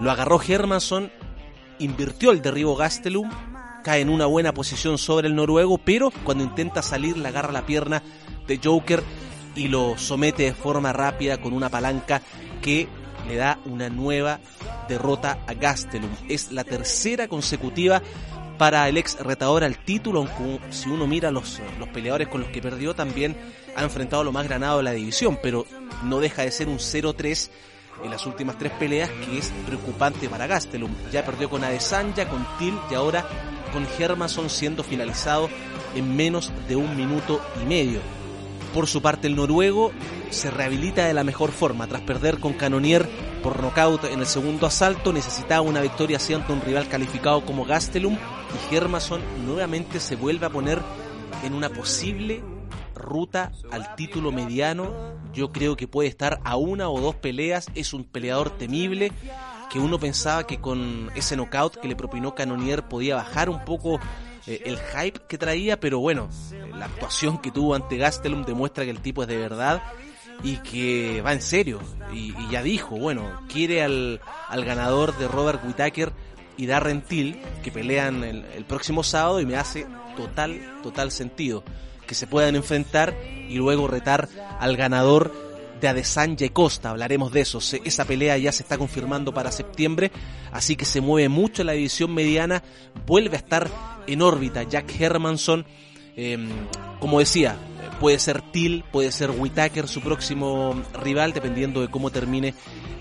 Lo 0.00 0.10
agarró 0.10 0.40
Hermason, 0.42 1.12
invirtió 1.78 2.32
el 2.32 2.42
derribo 2.42 2.74
Gastelum, 2.74 3.30
cae 3.86 4.00
en 4.00 4.08
una 4.08 4.26
buena 4.26 4.52
posición 4.52 4.98
sobre 4.98 5.28
el 5.28 5.36
noruego, 5.36 5.78
pero 5.78 6.10
cuando 6.24 6.42
intenta 6.42 6.82
salir 6.82 7.16
le 7.16 7.28
agarra 7.28 7.52
la 7.52 7.64
pierna 7.64 8.02
de 8.48 8.58
Joker 8.58 9.00
y 9.54 9.68
lo 9.68 9.96
somete 9.96 10.42
de 10.42 10.54
forma 10.54 10.92
rápida 10.92 11.40
con 11.40 11.52
una 11.52 11.68
palanca 11.68 12.20
que 12.60 12.88
le 13.28 13.36
da 13.36 13.60
una 13.64 13.88
nueva 13.88 14.40
derrota 14.88 15.38
a 15.46 15.54
Gastelum. 15.54 16.10
Es 16.28 16.50
la 16.50 16.64
tercera 16.64 17.28
consecutiva 17.28 18.02
para 18.58 18.88
el 18.88 18.96
ex 18.96 19.20
retador 19.20 19.62
al 19.62 19.78
título, 19.78 20.18
aunque 20.18 20.58
si 20.70 20.88
uno 20.88 21.06
mira 21.06 21.30
los, 21.30 21.60
los 21.78 21.88
peleadores 21.90 22.26
con 22.26 22.40
los 22.40 22.50
que 22.50 22.60
perdió, 22.60 22.92
también 22.92 23.36
ha 23.76 23.84
enfrentado 23.84 24.24
lo 24.24 24.32
más 24.32 24.48
granado 24.48 24.78
de 24.78 24.82
la 24.82 24.94
división, 24.94 25.38
pero 25.40 25.64
no 26.02 26.18
deja 26.18 26.42
de 26.42 26.50
ser 26.50 26.66
un 26.66 26.78
0-3 26.78 27.50
en 28.02 28.10
las 28.10 28.26
últimas 28.26 28.58
tres 28.58 28.72
peleas, 28.72 29.10
que 29.10 29.38
es 29.38 29.52
preocupante 29.64 30.28
para 30.28 30.48
Gastelum. 30.48 30.92
Ya 31.12 31.24
perdió 31.24 31.48
con 31.48 31.62
Adesanya, 31.62 32.28
con 32.28 32.44
Till 32.58 32.74
y 32.90 32.94
ahora 32.94 33.24
con 33.72 33.86
Hermason 33.98 34.50
siendo 34.50 34.82
finalizado 34.82 35.48
en 35.94 36.16
menos 36.16 36.52
de 36.68 36.76
un 36.76 36.96
minuto 36.96 37.40
y 37.62 37.66
medio. 37.66 38.00
Por 38.74 38.86
su 38.86 39.00
parte, 39.00 39.26
el 39.26 39.36
noruego 39.36 39.92
se 40.30 40.50
rehabilita 40.50 41.06
de 41.06 41.14
la 41.14 41.24
mejor 41.24 41.50
forma. 41.50 41.86
Tras 41.86 42.02
perder 42.02 42.40
con 42.40 42.52
Canonier 42.52 43.08
por 43.42 43.62
nocaut 43.62 44.04
en 44.04 44.20
el 44.20 44.26
segundo 44.26 44.66
asalto, 44.66 45.12
necesitaba 45.12 45.62
una 45.62 45.80
victoria 45.80 46.18
ante 46.34 46.52
un 46.52 46.60
rival 46.60 46.88
calificado 46.88 47.44
como 47.44 47.64
Gastelum 47.64 48.16
y 48.16 48.74
Hermason 48.74 49.20
nuevamente 49.46 50.00
se 50.00 50.16
vuelve 50.16 50.46
a 50.46 50.50
poner 50.50 50.80
en 51.42 51.54
una 51.54 51.70
posible 51.70 52.42
ruta 52.94 53.52
al 53.70 53.94
título 53.94 54.32
mediano. 54.32 54.92
Yo 55.32 55.52
creo 55.52 55.76
que 55.76 55.88
puede 55.88 56.08
estar 56.08 56.40
a 56.44 56.56
una 56.56 56.88
o 56.88 57.00
dos 57.00 57.14
peleas. 57.14 57.68
Es 57.74 57.92
un 57.94 58.04
peleador 58.04 58.50
temible 58.50 59.12
que 59.70 59.78
uno 59.78 59.98
pensaba 59.98 60.46
que 60.46 60.60
con 60.60 61.10
ese 61.14 61.36
knockout 61.36 61.76
que 61.76 61.88
le 61.88 61.96
propinó 61.96 62.34
Canonier 62.34 62.82
podía 62.82 63.16
bajar 63.16 63.50
un 63.50 63.64
poco 63.64 63.98
eh, 64.46 64.62
el 64.64 64.78
hype 64.78 65.20
que 65.28 65.38
traía, 65.38 65.78
pero 65.80 65.98
bueno, 65.98 66.28
la 66.74 66.86
actuación 66.86 67.38
que 67.38 67.50
tuvo 67.50 67.74
ante 67.74 67.96
Gastelum 67.96 68.44
demuestra 68.44 68.84
que 68.84 68.90
el 68.90 69.00
tipo 69.00 69.22
es 69.22 69.28
de 69.28 69.38
verdad 69.38 69.82
y 70.42 70.58
que 70.58 71.22
va 71.22 71.32
en 71.32 71.42
serio. 71.42 71.80
Y, 72.12 72.34
ya 72.50 72.62
dijo, 72.62 72.96
bueno, 72.96 73.40
quiere 73.48 73.82
al, 73.82 74.20
al, 74.48 74.64
ganador 74.64 75.16
de 75.16 75.28
Robert 75.28 75.64
Whittaker 75.64 76.12
y 76.56 76.66
Darren 76.66 77.02
Till, 77.02 77.40
que 77.62 77.72
pelean 77.72 78.22
el, 78.22 78.44
el, 78.44 78.64
próximo 78.64 79.02
sábado, 79.02 79.40
y 79.40 79.46
me 79.46 79.56
hace 79.56 79.86
total, 80.16 80.80
total 80.82 81.10
sentido 81.10 81.64
que 82.06 82.14
se 82.14 82.26
puedan 82.26 82.56
enfrentar 82.56 83.14
y 83.48 83.56
luego 83.56 83.88
retar 83.88 84.28
al 84.58 84.76
ganador 84.76 85.32
de 85.80 85.88
Adesanya 85.88 86.46
y 86.46 86.50
Costa, 86.50 86.90
hablaremos 86.90 87.32
de 87.32 87.40
eso. 87.40 87.58
Esa 87.84 88.04
pelea 88.04 88.38
ya 88.38 88.52
se 88.52 88.62
está 88.62 88.78
confirmando 88.78 89.32
para 89.32 89.52
septiembre, 89.52 90.10
así 90.52 90.76
que 90.76 90.84
se 90.84 91.00
mueve 91.00 91.28
mucho 91.28 91.64
la 91.64 91.72
división 91.72 92.14
mediana, 92.14 92.62
vuelve 93.06 93.36
a 93.36 93.40
estar 93.40 93.70
en 94.06 94.22
órbita 94.22 94.62
Jack 94.62 95.00
Hermanson, 95.00 95.66
em, 96.16 96.48
como 97.00 97.18
decía, 97.18 97.56
puede 98.00 98.18
ser 98.18 98.42
Till, 98.52 98.84
puede 98.90 99.12
ser 99.12 99.30
Whitaker 99.30 99.88
su 99.88 100.00
próximo 100.00 100.82
rival, 101.02 101.32
dependiendo 101.32 101.80
de 101.80 101.88
cómo 101.88 102.10
termine 102.10 102.54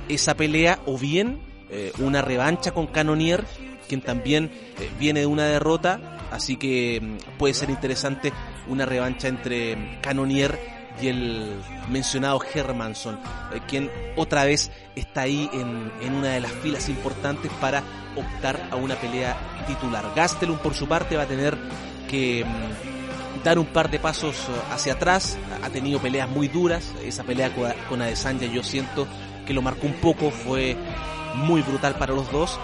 esa 0.10 0.36
pelea, 0.36 0.80
o 0.86 0.98
bien 0.98 1.40
eh, 1.70 1.92
una 2.00 2.22
revancha 2.22 2.72
con 2.72 2.88
Canonier, 2.88 3.46
quien 3.88 4.02
también 4.02 4.52
eh, 4.80 4.90
viene 5.00 5.22
de 5.22 5.26
una 5.26 5.46
derrota, 5.46 6.18
así 6.32 6.58
que 6.58 6.98
em, 6.98 7.18
puede 7.38 7.54
ser 7.54 7.70
interesante 7.70 8.34
una 8.68 8.86
revancha 8.86 9.28
entre 9.28 10.00
Canonier 10.02 10.75
y 11.02 11.08
el 11.08 11.62
mencionado 11.90 12.40
Hermanson, 12.54 13.20
eh, 13.54 13.62
quien 13.68 13.92
otra 14.16 14.46
vez 14.46 14.72
está 14.96 15.22
ahí 15.22 15.50
en, 15.54 15.92
en, 16.02 16.14
una 16.14 16.30
de 16.30 16.40
las 16.40 16.52
filas 16.52 16.90
importantes 16.90 17.52
para 17.60 17.84
optar 18.16 18.70
a 18.72 18.76
una 18.76 18.96
pelea 18.96 19.36
titular. 19.68 20.06
Gastelum 20.16 20.58
por 20.58 20.74
su 20.74 20.88
parte 20.88 21.18
va 21.18 21.24
a 21.24 21.28
tener 21.28 21.58
que 22.10 22.46
mm, 22.46 23.44
dar 23.44 23.60
un 23.60 23.66
par 23.66 23.90
de 23.90 24.00
pasos 24.00 24.48
hacia 24.72 24.94
atrás. 24.94 25.38
Ha 25.64 25.70
tenido 25.70 26.00
peleas 26.00 26.30
muy 26.30 26.48
duras. 26.48 26.94
Esa 27.04 27.24
pelea 27.24 27.52
con 27.90 28.02
Adesanya 28.02 28.48
yo 28.48 28.64
siento 28.64 29.08
que 29.46 29.54
lo 29.54 29.62
marcó 29.62 29.88
un 29.88 29.96
poco. 29.96 30.32
Fue 30.32 30.78
muy 31.36 31.62
brutal 31.62 31.96
para 31.96 32.14
los 32.14 32.32
dos. 32.32 32.60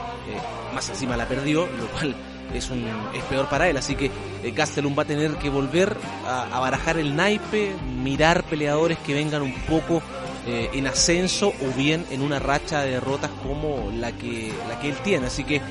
más 0.73 0.89
encima 0.89 1.17
la 1.17 1.27
perdió, 1.27 1.67
lo 1.67 1.87
cual 1.87 2.15
es, 2.53 2.69
un, 2.69 2.85
es 3.13 3.23
peor 3.23 3.47
para 3.49 3.69
él. 3.69 3.77
Así 3.77 3.95
que 3.95 4.11
eh, 4.43 4.53
va 4.57 5.03
a 5.03 5.05
tener 5.05 5.35
que 5.35 5.49
volver 5.49 5.95
a, 6.25 6.59
barajar 6.59 6.97
el 6.97 7.15
naipe, 7.15 7.73
mirar 8.03 8.43
peleadores 8.43 8.97
que 8.99 9.13
vengan 9.13 9.41
un 9.41 9.53
poco 9.61 10.01
eh, 10.45 10.69
en 10.73 10.87
ascenso 10.87 11.49
o 11.49 11.77
bien 11.77 12.05
en 12.11 12.21
una 12.21 12.39
racha 12.39 12.81
de 12.81 12.91
derrotas 12.91 13.31
como 13.43 13.91
la 13.91 14.11
que, 14.11 14.51
la 14.67 14.79
que 14.79 14.89
él 14.89 14.97
tiene. 15.03 15.27
Así 15.27 15.43
que 15.43 15.61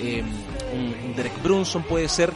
eh, 0.00 0.22
un, 0.72 1.14
Derek 1.14 1.42
Brunson 1.42 1.82
puede 1.82 2.08
ser 2.08 2.32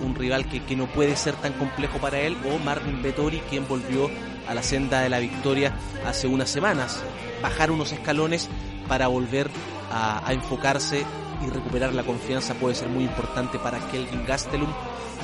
un 0.00 0.16
rival 0.16 0.48
que, 0.48 0.64
que, 0.64 0.74
no 0.74 0.86
puede 0.86 1.14
ser 1.16 1.34
tan 1.34 1.52
complejo 1.52 1.98
para 1.98 2.18
él 2.18 2.36
o 2.50 2.58
Marvin 2.58 3.02
Vettori 3.02 3.38
quien 3.48 3.68
volvió 3.68 4.10
a 4.48 4.54
la 4.54 4.62
senda 4.62 5.02
de 5.02 5.08
la 5.10 5.20
victoria 5.20 5.76
hace 6.04 6.26
unas 6.26 6.48
semanas. 6.50 7.02
Bajar 7.40 7.70
unos 7.70 7.92
escalones 7.92 8.48
para 8.88 9.06
volver 9.06 9.48
a 9.92 10.32
enfocarse 10.32 11.04
y 11.44 11.50
recuperar 11.50 11.94
la 11.94 12.04
confianza 12.04 12.54
puede 12.54 12.74
ser 12.74 12.88
muy 12.88 13.04
importante 13.04 13.58
para 13.58 13.78
Kelvin 13.90 14.24
Gastelum, 14.26 14.72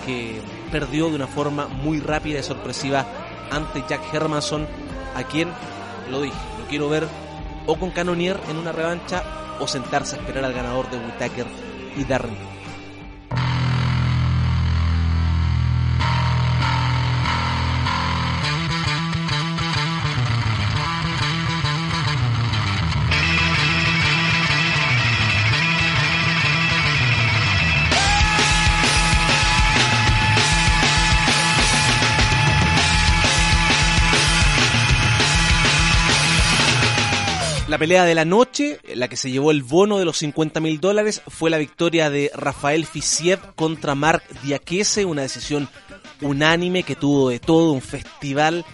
que 0.07 0.40
perdió 0.71 1.09
de 1.11 1.16
una 1.16 1.26
forma 1.26 1.69
muy 1.69 2.00
rápida 2.00 2.40
y 2.40 2.42
sorpresiva 2.42 3.07
ante 3.50 3.85
Jack 3.88 4.12
Hermanson, 4.12 4.66
a 5.14 5.23
quien, 5.25 5.49
lo 6.11 6.21
dije, 6.21 6.37
lo 6.59 6.66
quiero 6.69 6.88
ver 6.88 7.07
o 7.66 7.76
con 7.76 7.90
Canonier 7.90 8.38
en 8.49 8.57
una 8.57 8.73
revancha 8.73 9.23
o 9.61 9.66
sentarse 9.66 10.16
a 10.16 10.19
esperar 10.19 10.45
al 10.45 10.52
ganador 10.52 10.90
de 10.90 10.99
Whitaker 10.99 11.47
y 11.97 12.04
Darren 12.04 12.52
pelea 37.83 38.05
de 38.05 38.15
la 38.15 38.25
noche, 38.25 38.79
la 38.95 39.09
que 39.09 39.17
se 39.17 39.33
llevó 39.33 39.51
el 39.51 39.65
bono 39.65 39.99
de 39.99 40.05
los 40.05 40.19
50 40.19 40.61
mil 40.61 40.79
dólares, 40.79 41.21
fue 41.27 41.51
la 41.51 41.59
victoria 41.59 42.11
de 42.11 42.31
Rafael 42.33 42.87
Fisiev 42.87 43.41
contra 43.57 43.97
Mark 43.97 44.23
Diakese, 44.45 45.05
una 45.05 45.23
decisión 45.23 45.69
unánime 46.21 46.85
que 46.85 46.95
tuvo 46.95 47.31
de 47.31 47.41
todo 47.41 47.73
un 47.73 47.81
festival 47.83 48.65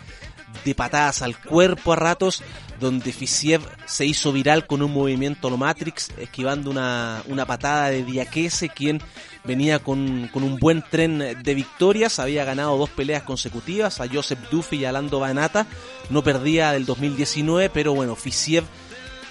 de 0.62 0.75
patadas 0.75 1.23
al 1.23 1.41
cuerpo 1.41 1.95
a 1.95 1.97
ratos, 1.97 2.43
donde 2.81 3.15
Fisiev 3.15 3.62
se 3.87 4.05
hizo 4.05 4.31
viral 4.31 4.67
con 4.67 4.83
un 4.83 4.93
movimiento 4.93 5.49
lo 5.49 5.57
Matrix, 5.57 6.11
esquivando 6.19 6.71
una, 6.71 7.23
una 7.29 7.47
patada 7.47 7.88
de 7.88 8.05
Diakese, 8.05 8.69
quien 8.69 9.00
venía 9.45 9.79
con, 9.79 10.29
con, 10.35 10.43
un 10.43 10.59
buen 10.59 10.83
tren 10.83 11.19
de 11.19 11.55
victorias, 11.55 12.19
había 12.19 12.45
ganado 12.45 12.77
dos 12.77 12.91
peleas 12.91 13.23
consecutivas 13.23 14.03
a 14.03 14.07
Joseph 14.07 14.50
Duffy 14.50 14.77
y 14.77 14.85
a 14.85 14.93
Lando 14.93 15.19
Banata, 15.19 15.67
no 16.11 16.23
perdía 16.23 16.73
del 16.73 16.85
2019, 16.85 17.71
pero 17.71 17.95
bueno, 17.95 18.15
Fisiev 18.15 18.65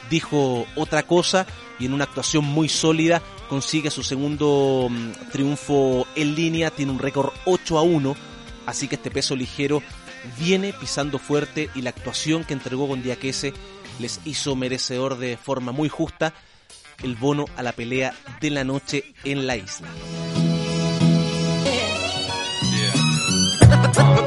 dijo 0.10 0.66
otra 0.76 1.04
cosa 1.04 1.46
y 1.80 1.86
en 1.86 1.94
una 1.94 2.06
actuación 2.06 2.46
muy 2.46 2.70
sólida 2.70 3.22
consigue 3.50 3.92
su 3.92 4.04
segundo 4.04 4.88
mm, 4.90 5.30
triunfo 5.32 6.06
en 6.16 6.36
línea, 6.36 6.72
tiene 6.72 6.92
un 6.92 7.00
récord 7.00 7.32
8 7.46 7.78
a 7.78 7.82
1, 7.82 8.16
así 8.66 8.88
que 8.88 8.96
este 8.96 9.12
peso 9.12 9.36
ligero 9.36 9.82
viene 10.40 10.74
pisando 10.74 11.20
fuerte 11.20 11.70
y 11.76 11.82
la 11.82 11.92
actuación 11.92 12.44
que 12.44 12.54
entregó 12.54 12.88
con 12.88 13.02
Diaquese 13.02 13.54
les 14.00 14.20
hizo 14.26 14.56
merecedor 14.56 15.18
de 15.18 15.38
forma 15.38 15.72
muy 15.72 15.90
justa 15.90 16.34
el 17.04 17.16
bono 17.16 17.46
a 17.56 17.64
la 17.64 17.74
pelea 17.74 18.14
de 18.42 18.50
la 18.50 18.64
noche 18.64 19.14
en 19.24 19.48
la 19.48 19.56
isla. 19.56 19.88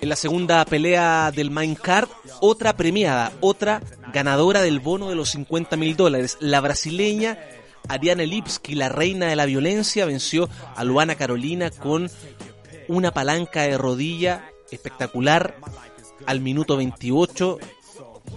En 0.00 0.08
la 0.10 0.16
segunda 0.16 0.64
pelea 0.66 1.30
del 1.30 1.50
Minecart, 1.50 2.10
otra 2.40 2.76
premiada, 2.76 3.32
otra 3.40 3.80
ganadora 4.12 4.60
del 4.60 4.80
bono 4.80 5.08
de 5.08 5.14
los 5.14 5.30
50 5.30 5.76
mil 5.76 5.96
dólares. 5.96 6.36
La 6.40 6.60
brasileña 6.60 7.38
Ariane 7.88 8.26
Lipski, 8.26 8.74
la 8.74 8.90
reina 8.90 9.26
de 9.26 9.36
la 9.36 9.46
violencia, 9.46 10.04
venció 10.04 10.50
a 10.76 10.84
Luana 10.84 11.14
Carolina 11.14 11.70
con 11.70 12.10
una 12.88 13.12
palanca 13.12 13.62
de 13.62 13.78
rodilla 13.78 14.50
espectacular 14.70 15.56
al 16.26 16.40
minuto 16.40 16.76
28 16.76 17.58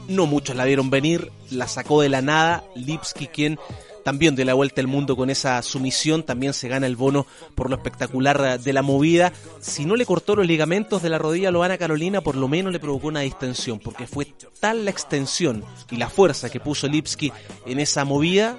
no 0.08 0.26
muchos 0.26 0.56
la 0.56 0.66
vieron 0.66 0.90
venir, 0.90 1.32
la 1.50 1.68
sacó 1.68 2.02
de 2.02 2.10
la 2.10 2.22
nada, 2.22 2.64
Lipski 2.76 3.28
quien 3.28 3.60
también 4.08 4.38
de 4.38 4.46
la 4.46 4.54
vuelta 4.54 4.80
al 4.80 4.88
mundo 4.88 5.18
con 5.18 5.30
esa 5.30 5.62
sumisión, 5.62 6.24
también 6.24 6.54
se 6.54 6.70
gana 6.70 6.88
el 6.88 6.96
bono 6.96 7.28
por 7.56 7.70
lo 7.70 7.76
espectacular 7.76 8.58
de 8.58 8.72
la 8.72 8.82
movida. 8.82 9.34
Si 9.60 9.84
no 9.84 9.98
le 9.98 10.06
cortó 10.06 10.38
los 10.38 10.48
ligamentos 10.48 11.02
de 11.02 11.10
la 11.10 11.18
rodilla 11.18 11.50
a 11.50 11.52
Loana 11.52 11.78
Carolina, 11.78 12.22
por 12.22 12.38
lo 12.38 12.48
menos 12.48 12.72
le 12.72 12.80
provocó 12.80 13.10
una 13.10 13.20
distensión, 13.20 13.80
porque 13.80 14.08
fue 14.08 14.26
tal 14.62 14.86
la 14.86 14.92
extensión 14.92 15.66
y 15.92 15.98
la 15.98 16.10
fuerza 16.10 16.50
que 16.50 16.62
puso 16.62 16.88
Lipski 16.88 17.34
en 17.66 17.82
esa 17.82 18.06
movida 18.06 18.58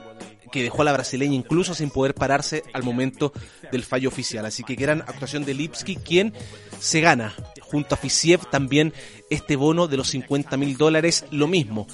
que 0.48 0.62
dejó 0.62 0.82
a 0.82 0.84
la 0.84 0.92
brasileña 0.92 1.34
incluso 1.34 1.74
sin 1.74 1.90
poder 1.90 2.14
pararse 2.14 2.64
al 2.72 2.82
momento 2.82 3.32
del 3.70 3.84
fallo 3.84 4.08
oficial. 4.08 4.44
Así 4.46 4.64
que 4.64 4.74
gran 4.74 5.02
actuación 5.02 5.44
de 5.44 5.54
Lipski, 5.54 5.96
quien 5.96 6.32
se 6.78 7.00
gana 7.00 7.34
junto 7.60 7.94
a 7.94 7.98
Fisiev 7.98 8.40
también 8.50 8.92
este 9.30 9.56
bono 9.56 9.88
de 9.88 9.96
los 9.96 10.08
50 10.08 10.56
mil 10.56 10.76
dólares. 10.76 11.24
Lo 11.30 11.46
mismo, 11.46 11.86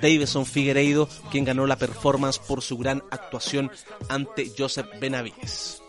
Davison 0.00 0.46
Figueiredo, 0.46 1.08
quien 1.30 1.44
ganó 1.44 1.66
la 1.66 1.76
performance 1.76 2.38
por 2.38 2.62
su 2.62 2.78
gran 2.78 3.02
actuación 3.10 3.70
ante 4.08 4.50
Joseph 4.56 4.86
Benavides. 5.00 5.79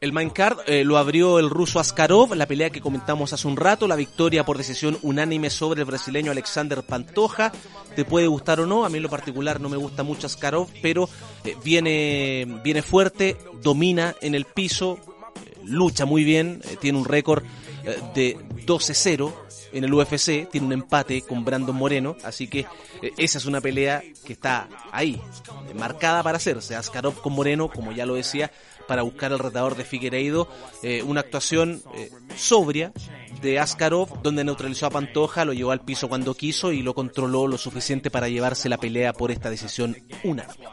El 0.00 0.12
Minecart 0.12 0.68
eh, 0.68 0.84
lo 0.84 0.98
abrió 0.98 1.38
el 1.38 1.48
ruso 1.48 1.80
Askarov, 1.80 2.34
la 2.34 2.46
pelea 2.46 2.70
que 2.70 2.80
comentamos 2.80 3.32
hace 3.32 3.48
un 3.48 3.56
rato, 3.56 3.88
la 3.88 3.96
victoria 3.96 4.44
por 4.44 4.58
decisión 4.58 4.98
unánime 5.02 5.50
sobre 5.50 5.80
el 5.80 5.86
brasileño 5.86 6.30
Alexander 6.30 6.82
Pantoja. 6.82 7.52
Te 7.96 8.04
puede 8.04 8.26
gustar 8.26 8.60
o 8.60 8.66
no, 8.66 8.84
a 8.84 8.88
mí 8.88 8.98
en 8.98 9.04
lo 9.04 9.08
particular 9.08 9.60
no 9.60 9.68
me 9.68 9.76
gusta 9.76 10.02
mucho 10.02 10.26
Askarov, 10.26 10.68
pero 10.82 11.08
eh, 11.44 11.56
viene, 11.64 12.60
viene 12.62 12.82
fuerte, 12.82 13.38
domina 13.62 14.14
en 14.20 14.34
el 14.34 14.44
piso, 14.44 14.98
eh, 15.46 15.58
lucha 15.64 16.04
muy 16.04 16.24
bien, 16.24 16.60
tiene 16.80 16.98
un 16.98 17.04
récord 17.04 17.44
de 18.14 18.38
12-0 18.66 19.32
en 19.74 19.84
el 19.84 19.92
UFC, 19.92 20.48
tiene 20.50 20.66
un 20.66 20.72
empate 20.72 21.20
con 21.22 21.44
Brandon 21.44 21.76
Moreno, 21.76 22.16
así 22.24 22.48
que 22.48 22.66
esa 23.18 23.38
es 23.38 23.44
una 23.44 23.60
pelea 23.60 24.02
que 24.24 24.32
está 24.32 24.68
ahí, 24.90 25.20
marcada 25.74 26.22
para 26.22 26.36
hacerse. 26.36 26.76
Askarov 26.76 27.20
con 27.20 27.34
Moreno, 27.34 27.68
como 27.68 27.92
ya 27.92 28.06
lo 28.06 28.14
decía, 28.14 28.50
para 28.86 29.02
buscar 29.02 29.32
al 29.32 29.38
retador 29.38 29.76
de 29.76 29.84
Figueiredo. 29.84 30.48
Eh, 30.82 31.02
una 31.02 31.20
actuación 31.20 31.82
eh, 31.94 32.10
sobria 32.36 32.92
de 33.40 33.58
Askarov, 33.58 34.22
donde 34.22 34.44
neutralizó 34.44 34.86
a 34.86 34.90
Pantoja, 34.90 35.44
lo 35.44 35.52
llevó 35.52 35.72
al 35.72 35.80
piso 35.80 36.08
cuando 36.08 36.34
quiso 36.34 36.72
y 36.72 36.82
lo 36.82 36.94
controló 36.94 37.46
lo 37.46 37.58
suficiente 37.58 38.10
para 38.10 38.28
llevarse 38.28 38.68
la 38.68 38.78
pelea 38.78 39.12
por 39.12 39.30
esta 39.30 39.50
decisión 39.50 39.96
unánime. 40.22 40.64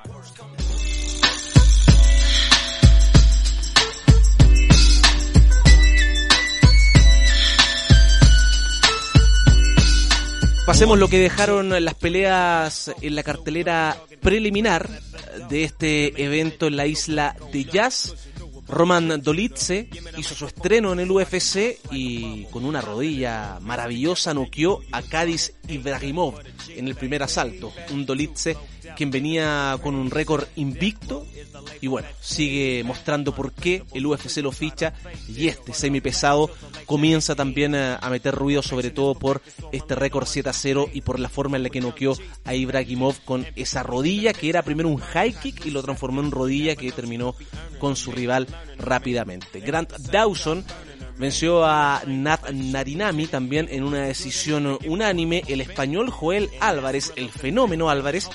Pasemos 10.65 10.99
lo 10.99 11.07
que 11.07 11.19
dejaron 11.19 11.83
las 11.83 11.95
peleas 11.95 12.91
en 13.01 13.15
la 13.15 13.23
cartelera 13.23 13.97
preliminar 14.21 14.87
de 15.49 15.63
este 15.63 16.23
evento 16.23 16.67
en 16.67 16.77
la 16.77 16.85
isla 16.85 17.35
de 17.51 17.65
Jazz. 17.65 18.13
Roman 18.67 19.21
Dolitze 19.21 19.89
hizo 20.17 20.35
su 20.35 20.45
estreno 20.45 20.93
en 20.93 20.99
el 20.99 21.11
UFC 21.11 21.79
y 21.91 22.45
con 22.45 22.63
una 22.63 22.79
rodilla 22.79 23.59
maravillosa 23.59 24.33
noqueó 24.33 24.81
a 24.91 25.01
Cádiz 25.01 25.53
Ibrahimov 25.67 26.35
en 26.69 26.87
el 26.87 26.95
primer 26.95 27.23
asalto. 27.23 27.73
Un 27.91 28.05
Dolitze 28.05 28.55
quien 28.95 29.11
venía 29.11 29.77
con 29.81 29.95
un 29.95 30.11
récord 30.11 30.45
invicto 30.55 31.25
y 31.79 31.87
bueno, 31.87 32.07
sigue 32.19 32.83
mostrando 32.83 33.33
por 33.33 33.51
qué 33.51 33.83
el 33.93 34.05
UFC 34.05 34.37
lo 34.37 34.51
ficha 34.51 34.93
y 35.27 35.47
este 35.47 35.73
semi 35.73 36.01
pesado 36.01 36.49
comienza 36.85 37.35
también 37.35 37.75
a, 37.75 37.99
meter 38.09 38.35
ruido 38.35 38.61
sobre 38.61 38.91
todo 38.91 39.15
por 39.15 39.41
este 39.71 39.95
récord 39.95 40.27
7 40.27 40.49
a 40.49 40.53
0 40.53 40.89
y 40.93 41.01
por 41.01 41.19
la 41.19 41.29
forma 41.29 41.57
en 41.57 41.63
la 41.63 41.69
que 41.69 41.81
noqueó 41.81 42.13
a 42.43 42.53
Ibrahimov 42.53 43.23
con 43.23 43.47
esa 43.55 43.83
rodilla 43.83 44.33
que 44.33 44.49
era 44.49 44.63
primero 44.63 44.89
un 44.89 44.97
high 44.97 45.33
kick 45.33 45.65
y 45.65 45.71
lo 45.71 45.81
transformó 45.81 46.21
en 46.21 46.31
rodilla 46.31 46.75
que 46.75 46.91
terminó 46.91 47.35
con 47.79 47.95
su 47.95 48.11
rival 48.11 48.47
rápidamente. 48.77 49.59
Grant 49.61 49.91
Dawson 49.91 50.63
venció 51.17 51.63
a 51.63 52.01
Nat 52.05 52.49
Narinami 52.49 53.27
también 53.27 53.67
en 53.71 53.83
una 53.83 54.01
decisión 54.01 54.77
unánime. 54.85 55.43
El 55.47 55.61
español 55.61 56.09
Joel 56.09 56.49
Álvarez, 56.59 57.13
el 57.15 57.29
fenómeno 57.29 57.89
Álvarez, 57.89 58.29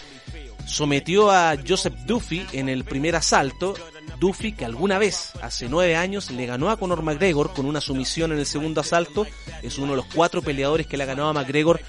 sometió 0.66 1.30
a 1.30 1.56
Joseph 1.66 1.94
Duffy 2.06 2.46
en 2.52 2.68
el 2.68 2.84
primer 2.84 3.16
asalto. 3.16 3.74
Duffy, 4.18 4.52
que 4.52 4.64
alguna 4.64 4.98
vez, 4.98 5.32
hace 5.42 5.68
nueve 5.68 5.96
años, 5.96 6.30
le 6.30 6.46
ganó 6.46 6.70
a 6.70 6.76
Conor 6.76 7.02
McGregor 7.02 7.52
con 7.52 7.66
una 7.66 7.80
sumisión 7.80 8.32
en 8.32 8.38
el 8.38 8.46
segundo 8.46 8.80
asalto. 8.80 9.26
Es 9.62 9.78
uno 9.78 9.92
de 9.92 9.96
los 9.96 10.06
cuatro 10.06 10.42
peleadores 10.42 10.86
que 10.86 10.96
le 10.96 11.04
ha 11.04 11.06
ganado 11.06 11.28
a 11.28 11.32
McGregor. 11.32 11.80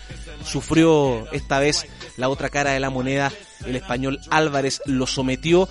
Sufrió 0.44 1.30
esta 1.32 1.60
vez 1.60 1.88
la 2.18 2.30
otra 2.30 2.50
cara 2.50 2.72
de 2.72 2.80
la 2.80 2.90
moneda. 2.90 3.32
El 3.66 3.76
español 3.76 4.20
Álvarez 4.30 4.82
lo 4.86 5.08
sometió 5.08 5.68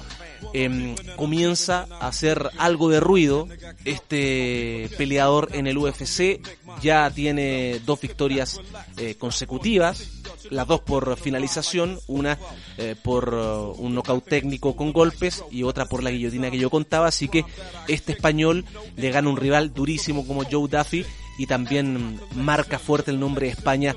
Em, 0.52 0.95
comienza 1.16 1.87
a 2.00 2.09
hacer 2.09 2.50
algo 2.59 2.88
de 2.88 3.00
ruido 3.00 3.49
este 3.85 4.90
peleador 4.97 5.50
en 5.52 5.66
el 5.66 5.78
UFC. 5.78 6.40
Ya 6.83 7.11
tiene 7.11 7.81
dos 7.85 8.00
victorias 8.00 8.61
eh, 8.97 9.14
consecutivas, 9.16 10.23
las 10.50 10.66
dos 10.66 10.81
por 10.81 11.16
finalización, 11.16 11.99
una 12.07 12.38
eh, 12.76 12.95
por 13.02 13.35
uh, 13.35 13.73
un 13.78 13.95
nocaut 13.95 14.25
técnico 14.25 14.76
con 14.76 14.93
golpes 14.93 15.43
y 15.50 15.62
otra 15.62 15.87
por 15.87 16.02
la 16.02 16.11
guillotina 16.11 16.50
que 16.50 16.59
yo 16.59 16.71
contaba. 16.71 17.09
Así 17.09 17.28
que 17.28 17.45
este 17.88 18.12
español 18.12 18.64
le 18.97 19.11
gana 19.11 19.28
un 19.28 19.37
rival 19.37 19.73
durísimo 19.73 20.26
como 20.26 20.45
Joe 20.45 20.69
Duffy 20.69 21.05
y 21.38 21.47
también 21.47 22.21
marca 22.35 22.78
fuerte 22.78 23.11
el 23.11 23.21
nombre 23.21 23.47
de 23.47 23.52
España 23.52 23.95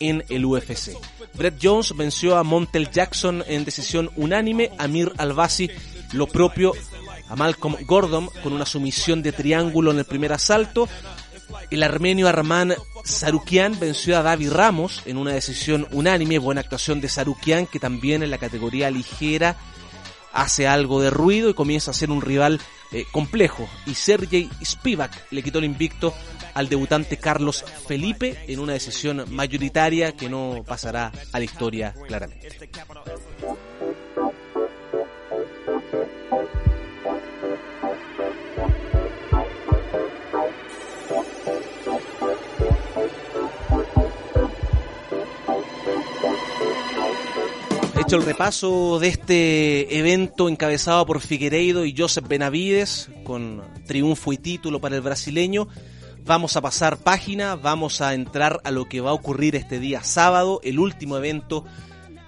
en 0.00 0.24
el 0.28 0.44
UFC. 0.44 0.96
Brett 1.34 1.58
Jones 1.62 1.94
venció 1.96 2.36
a 2.36 2.42
Montel 2.42 2.90
Jackson 2.90 3.42
en 3.46 3.64
decisión 3.64 4.10
unánime. 4.16 4.70
Amir 4.78 5.12
Albasi 5.16 5.70
lo 6.12 6.26
propio 6.26 6.72
a 7.28 7.36
Malcolm 7.36 7.76
Gordon 7.86 8.28
con 8.42 8.52
una 8.52 8.66
sumisión 8.66 9.22
de 9.22 9.32
triángulo 9.32 9.90
en 9.90 9.98
el 9.98 10.04
primer 10.04 10.32
asalto. 10.32 10.88
El 11.70 11.82
armenio 11.82 12.28
Arman 12.28 12.74
Sarukian 13.04 13.78
venció 13.78 14.18
a 14.18 14.22
David 14.22 14.52
Ramos 14.52 15.02
en 15.06 15.16
una 15.16 15.32
decisión 15.32 15.86
unánime. 15.92 16.38
Buena 16.38 16.60
actuación 16.60 17.00
de 17.00 17.08
Sarukian 17.08 17.66
que 17.66 17.78
también 17.78 18.22
en 18.22 18.30
la 18.30 18.38
categoría 18.38 18.90
ligera 18.90 19.56
hace 20.32 20.66
algo 20.66 21.00
de 21.00 21.10
ruido 21.10 21.50
y 21.50 21.54
comienza 21.54 21.90
a 21.90 21.94
ser 21.94 22.10
un 22.10 22.22
rival 22.22 22.60
eh, 22.90 23.04
complejo. 23.10 23.68
Y 23.86 23.94
Sergey 23.94 24.50
Spivak 24.64 25.30
le 25.30 25.42
quitó 25.42 25.58
el 25.58 25.64
invicto 25.64 26.14
al 26.54 26.68
debutante 26.68 27.16
Carlos 27.16 27.64
Felipe 27.86 28.38
en 28.46 28.60
una 28.60 28.74
decisión 28.74 29.24
mayoritaria 29.28 30.12
que 30.12 30.28
no 30.28 30.64
pasará 30.66 31.12
a 31.32 31.38
la 31.38 31.44
historia 31.44 31.94
claramente. 32.06 32.48
Hecho 47.98 48.16
el 48.16 48.24
repaso 48.24 48.98
de 48.98 49.08
este 49.08 49.98
evento 49.98 50.48
encabezado 50.48 51.06
por 51.06 51.20
Figueiredo 51.20 51.84
y 51.84 51.94
Joseph 51.96 52.26
Benavides, 52.26 53.10
con 53.22 53.62
triunfo 53.86 54.32
y 54.32 54.38
título 54.38 54.80
para 54.80 54.96
el 54.96 55.02
brasileño, 55.02 55.68
vamos 56.24 56.56
a 56.56 56.60
pasar 56.60 56.98
página, 56.98 57.56
vamos 57.56 58.00
a 58.00 58.14
entrar 58.14 58.60
a 58.64 58.70
lo 58.70 58.88
que 58.88 59.00
va 59.00 59.10
a 59.10 59.14
ocurrir 59.14 59.56
este 59.56 59.78
día 59.78 60.02
sábado, 60.02 60.60
el 60.62 60.78
último 60.78 61.16
evento 61.16 61.64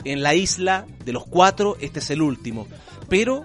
en 0.05 0.23
la 0.23 0.35
isla 0.35 0.87
de 1.05 1.13
los 1.13 1.25
cuatro, 1.27 1.77
este 1.81 2.01
es 2.01 2.11
el 2.11 2.23
último, 2.23 2.67
pero 3.09 3.45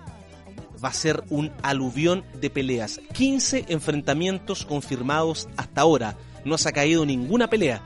va 0.84 0.90
a 0.90 0.94
ser 0.94 1.24
un 1.30 1.52
aluvión 1.62 2.24
de 2.40 2.50
peleas, 2.50 3.00
15 3.14 3.66
enfrentamientos 3.70 4.66
confirmados 4.66 5.48
hasta 5.58 5.82
ahora, 5.82 6.18
no 6.46 6.58
se 6.58 6.70
ha 6.70 6.74
caído 6.74 7.06
ninguna 7.06 7.50
pelea. 7.50 7.84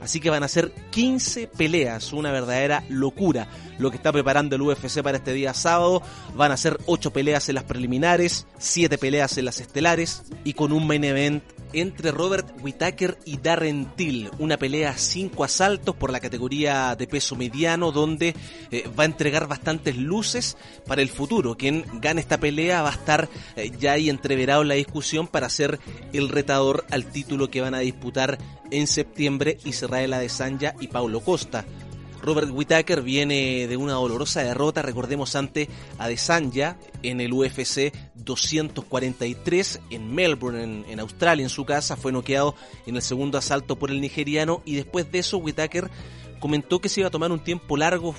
Así 0.00 0.20
que 0.20 0.30
van 0.30 0.42
a 0.42 0.48
ser 0.48 0.72
15 0.90 1.48
peleas, 1.48 2.12
una 2.12 2.30
verdadera 2.30 2.84
locura 2.88 3.48
lo 3.78 3.90
que 3.90 3.96
está 3.96 4.12
preparando 4.12 4.56
el 4.56 4.62
UFC 4.62 5.02
para 5.02 5.18
este 5.18 5.32
día 5.32 5.54
sábado. 5.54 6.02
Van 6.34 6.52
a 6.52 6.56
ser 6.56 6.78
8 6.86 7.12
peleas 7.12 7.48
en 7.48 7.56
las 7.56 7.64
preliminares, 7.64 8.46
7 8.58 8.98
peleas 8.98 9.38
en 9.38 9.44
las 9.46 9.60
estelares 9.60 10.22
y 10.44 10.54
con 10.54 10.72
un 10.72 10.86
main 10.86 11.04
event 11.04 11.42
entre 11.72 12.12
Robert 12.12 12.46
Whittaker 12.62 13.18
y 13.24 13.38
Darren 13.38 13.86
Till. 13.96 14.30
Una 14.38 14.56
pelea 14.56 14.90
a 14.90 14.96
5 14.98 15.42
asaltos 15.42 15.96
por 15.96 16.12
la 16.12 16.20
categoría 16.20 16.94
de 16.94 17.08
peso 17.08 17.34
mediano 17.34 17.90
donde 17.90 18.34
eh, 18.70 18.88
va 18.96 19.02
a 19.02 19.06
entregar 19.06 19.48
bastantes 19.48 19.96
luces 19.96 20.56
para 20.86 21.02
el 21.02 21.08
futuro. 21.08 21.56
Quien 21.56 21.84
gane 21.94 22.20
esta 22.20 22.38
pelea 22.38 22.82
va 22.82 22.90
a 22.90 22.92
estar 22.92 23.28
eh, 23.56 23.72
ya 23.78 23.92
ahí 23.92 24.08
entreverado 24.08 24.62
en 24.62 24.68
la 24.68 24.74
discusión 24.74 25.26
para 25.26 25.48
ser 25.48 25.80
el 26.12 26.28
retador 26.28 26.84
al 26.90 27.06
título 27.06 27.50
que 27.50 27.60
van 27.60 27.74
a 27.74 27.80
disputar 27.80 28.38
en 28.70 28.86
septiembre 28.86 29.58
Israel 29.94 30.14
Adesanya 30.14 30.74
y 30.80 30.88
Paulo 30.88 31.20
Costa. 31.20 31.64
Robert 32.20 32.50
Whittaker 32.50 33.00
viene 33.00 33.68
de 33.68 33.76
una 33.76 33.92
dolorosa 33.92 34.42
derrota, 34.42 34.82
recordemos 34.82 35.36
ante 35.36 35.68
Adesanya 35.98 36.76
en 37.04 37.20
el 37.20 37.32
UFC 37.32 37.92
243 38.16 39.80
en 39.90 40.12
Melbourne, 40.12 40.84
en, 40.88 40.98
Australia, 40.98 41.44
en 41.44 41.48
su 41.48 41.64
casa, 41.64 41.96
fue 41.96 42.10
noqueado 42.10 42.56
en 42.86 42.96
el 42.96 43.02
segundo 43.02 43.38
asalto 43.38 43.78
por 43.78 43.92
el 43.92 44.00
nigeriano 44.00 44.62
y 44.64 44.74
después 44.74 45.12
de 45.12 45.20
eso 45.20 45.38
Whittaker 45.38 45.88
comentó 46.40 46.80
que 46.80 46.88
se 46.88 47.00
iba 47.00 47.06
a 47.08 47.12
tomar 47.12 47.30
un 47.30 47.44
tiempo 47.44 47.76
largo 47.76 48.16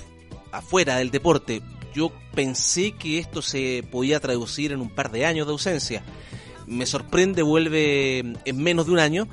afuera 0.52 0.96
del 0.96 1.10
deporte. 1.10 1.60
Yo 1.94 2.10
pensé 2.34 2.92
que 2.92 3.18
esto 3.18 3.42
se 3.42 3.86
podía 3.90 4.18
traducir 4.18 4.72
en 4.72 4.80
un 4.80 4.88
par 4.88 5.10
de 5.10 5.26
años 5.26 5.46
de 5.46 5.52
ausencia. 5.52 6.02
Me 6.66 6.86
sorprende, 6.86 7.42
vuelve 7.42 8.20
en 8.20 8.56
menos 8.56 8.86
de 8.86 8.92
un 8.92 8.98
año 8.98 9.28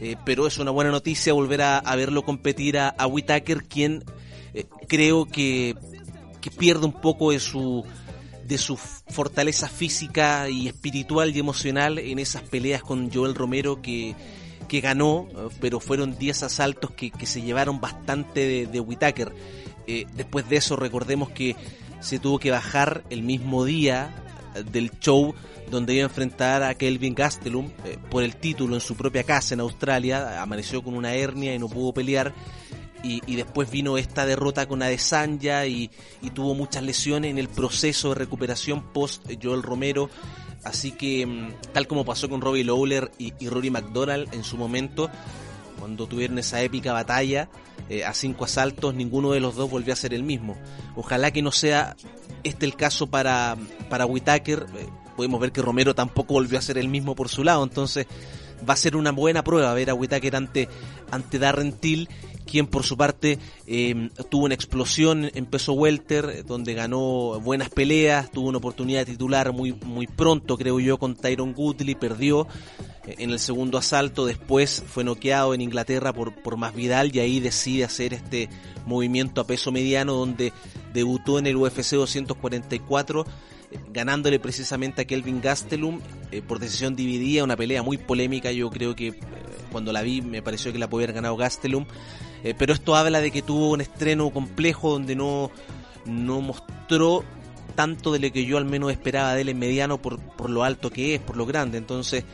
eh, 0.00 0.16
pero 0.24 0.46
es 0.46 0.58
una 0.58 0.70
buena 0.70 0.90
noticia 0.90 1.32
volver 1.32 1.62
a, 1.62 1.96
verlo 1.96 2.22
competir 2.22 2.78
a, 2.78 3.06
Whitaker, 3.06 3.64
quien 3.64 4.04
eh, 4.52 4.66
creo 4.88 5.26
que, 5.26 5.74
que 6.40 6.50
pierde 6.50 6.86
un 6.86 7.00
poco 7.00 7.30
de 7.30 7.40
su 7.40 7.84
de 8.44 8.58
su 8.58 8.76
fortaleza 8.76 9.68
física 9.68 10.48
y 10.48 10.68
espiritual 10.68 11.34
y 11.34 11.40
emocional 11.40 11.98
en 11.98 12.20
esas 12.20 12.42
peleas 12.42 12.80
con 12.80 13.10
Joel 13.12 13.34
Romero 13.34 13.82
que, 13.82 14.14
que 14.68 14.80
ganó, 14.80 15.26
eh, 15.30 15.48
pero 15.60 15.80
fueron 15.80 16.16
10 16.16 16.44
asaltos 16.44 16.92
que, 16.92 17.10
que, 17.10 17.26
se 17.26 17.42
llevaron 17.42 17.80
bastante 17.80 18.66
de 18.66 18.80
Whitaker. 18.80 19.32
después 20.14 20.48
de 20.48 20.56
eso 20.58 20.76
recordemos 20.76 21.30
que 21.30 21.56
se 21.98 22.20
tuvo 22.20 22.38
que 22.38 22.52
bajar 22.52 23.02
el 23.10 23.22
mismo 23.24 23.64
día 23.64 24.25
del 24.62 24.90
show 24.98 25.34
donde 25.70 25.94
iba 25.94 26.04
a 26.04 26.08
enfrentar 26.08 26.62
a 26.62 26.74
Kelvin 26.74 27.14
Gastelum 27.14 27.70
eh, 27.84 27.98
por 28.10 28.22
el 28.22 28.36
título 28.36 28.74
en 28.74 28.80
su 28.80 28.96
propia 28.96 29.24
casa 29.24 29.54
en 29.54 29.60
Australia. 29.60 30.42
Amaneció 30.42 30.82
con 30.82 30.94
una 30.94 31.14
hernia 31.14 31.54
y 31.54 31.58
no 31.58 31.68
pudo 31.68 31.92
pelear. 31.92 32.34
Y, 33.02 33.36
después 33.36 33.70
vino 33.70 33.98
esta 33.98 34.26
derrota 34.26 34.66
con 34.66 34.82
Adesanya 34.82 35.64
y, 35.64 35.92
y 36.22 36.30
tuvo 36.30 36.56
muchas 36.56 36.82
lesiones 36.82 37.30
en 37.30 37.38
el 37.38 37.46
proceso 37.46 38.08
de 38.08 38.16
recuperación 38.16 38.82
post 38.92 39.30
Joel 39.40 39.62
Romero. 39.62 40.10
Así 40.66 40.90
que, 40.90 41.24
mm, 41.24 41.72
tal 41.72 41.86
como 41.86 42.04
pasó 42.04 42.28
con 42.28 42.40
Robbie 42.40 42.64
Lawler 42.64 43.12
y, 43.18 43.30
Rory 43.48 43.70
McDonald 43.70 44.34
en 44.34 44.42
su 44.42 44.56
momento, 44.56 45.08
cuando 45.78 46.08
tuvieron 46.08 46.38
esa 46.40 46.60
épica 46.60 46.92
batalla 46.92 47.48
eh, 47.88 48.04
a 48.04 48.12
cinco 48.14 48.44
asaltos, 48.44 48.94
ninguno 48.94 49.32
de 49.32 49.40
los 49.40 49.54
dos 49.54 49.70
volvió 49.70 49.92
a 49.92 49.96
ser 49.96 50.14
el 50.14 50.22
mismo. 50.22 50.56
Ojalá 50.94 51.30
que 51.30 51.42
no 51.42 51.52
sea 51.52 51.96
este 52.44 52.66
el 52.66 52.76
caso 52.76 53.06
para, 53.06 53.56
para 53.88 54.06
Whitaker. 54.06 54.66
Eh, 54.76 54.86
podemos 55.16 55.40
ver 55.40 55.52
que 55.52 55.62
Romero 55.62 55.94
tampoco 55.94 56.34
volvió 56.34 56.58
a 56.58 56.62
ser 56.62 56.78
el 56.78 56.88
mismo 56.88 57.14
por 57.14 57.28
su 57.28 57.42
lado, 57.42 57.64
entonces 57.64 58.06
va 58.68 58.74
a 58.74 58.76
ser 58.76 58.96
una 58.96 59.12
buena 59.12 59.42
prueba 59.44 59.72
ver 59.74 59.90
a 59.90 59.94
Whitaker 59.94 60.36
ante, 60.36 60.68
ante 61.10 61.38
Darren 61.38 61.72
Till, 61.72 62.08
quien 62.46 62.66
por 62.66 62.84
su 62.84 62.96
parte 62.96 63.38
em, 63.66 64.10
tuvo 64.30 64.44
una 64.44 64.54
explosión 64.54 65.30
en 65.34 65.46
peso 65.46 65.72
welter, 65.72 66.44
donde 66.46 66.74
ganó 66.74 67.40
buenas 67.40 67.70
peleas, 67.70 68.30
tuvo 68.30 68.48
una 68.48 68.58
oportunidad 68.58 69.00
de 69.00 69.12
titular 69.12 69.52
muy, 69.52 69.72
muy 69.72 70.06
pronto, 70.06 70.56
creo 70.56 70.80
yo, 70.80 70.98
con 70.98 71.16
Tyron 71.16 71.52
Goodley, 71.52 71.94
perdió 71.94 72.46
eh, 72.46 72.95
en 73.06 73.30
el 73.30 73.38
segundo 73.38 73.78
asalto, 73.78 74.26
después 74.26 74.82
fue 74.86 75.04
noqueado 75.04 75.54
en 75.54 75.60
Inglaterra 75.60 76.12
por, 76.12 76.34
por 76.34 76.56
Masvidal 76.56 77.14
y 77.14 77.20
ahí 77.20 77.40
decide 77.40 77.84
hacer 77.84 78.14
este 78.14 78.48
movimiento 78.84 79.40
a 79.40 79.46
peso 79.46 79.70
mediano 79.70 80.14
donde 80.14 80.52
debutó 80.92 81.38
en 81.38 81.46
el 81.46 81.56
UFC 81.56 81.92
244 81.92 83.24
ganándole 83.92 84.38
precisamente 84.38 85.02
a 85.02 85.04
Kelvin 85.04 85.40
Gastelum. 85.40 86.00
Eh, 86.30 86.42
por 86.42 86.58
decisión 86.58 86.96
dividida, 86.96 87.44
una 87.44 87.56
pelea 87.56 87.82
muy 87.82 87.98
polémica, 87.98 88.50
yo 88.52 88.70
creo 88.70 88.94
que 88.94 89.08
eh, 89.08 89.14
cuando 89.70 89.92
la 89.92 90.02
vi 90.02 90.22
me 90.22 90.42
pareció 90.42 90.72
que 90.72 90.78
la 90.78 90.88
podía 90.88 91.06
haber 91.06 91.16
ganado 91.16 91.36
Gastelum, 91.36 91.86
eh, 92.44 92.54
pero 92.56 92.72
esto 92.72 92.96
habla 92.96 93.20
de 93.20 93.30
que 93.30 93.42
tuvo 93.42 93.70
un 93.70 93.80
estreno 93.80 94.30
complejo 94.30 94.90
donde 94.90 95.16
no, 95.16 95.50
no 96.04 96.40
mostró 96.40 97.24
tanto 97.74 98.12
de 98.12 98.18
lo 98.18 98.32
que 98.32 98.46
yo 98.46 98.58
al 98.58 98.64
menos 98.64 98.90
esperaba 98.90 99.34
de 99.34 99.42
él 99.42 99.50
en 99.50 99.58
mediano 99.58 100.00
por, 100.00 100.18
por 100.18 100.48
lo 100.50 100.64
alto 100.64 100.90
que 100.90 101.14
es, 101.14 101.20
por 101.20 101.36
lo 101.36 101.46
grande, 101.46 101.78
entonces 101.78 102.24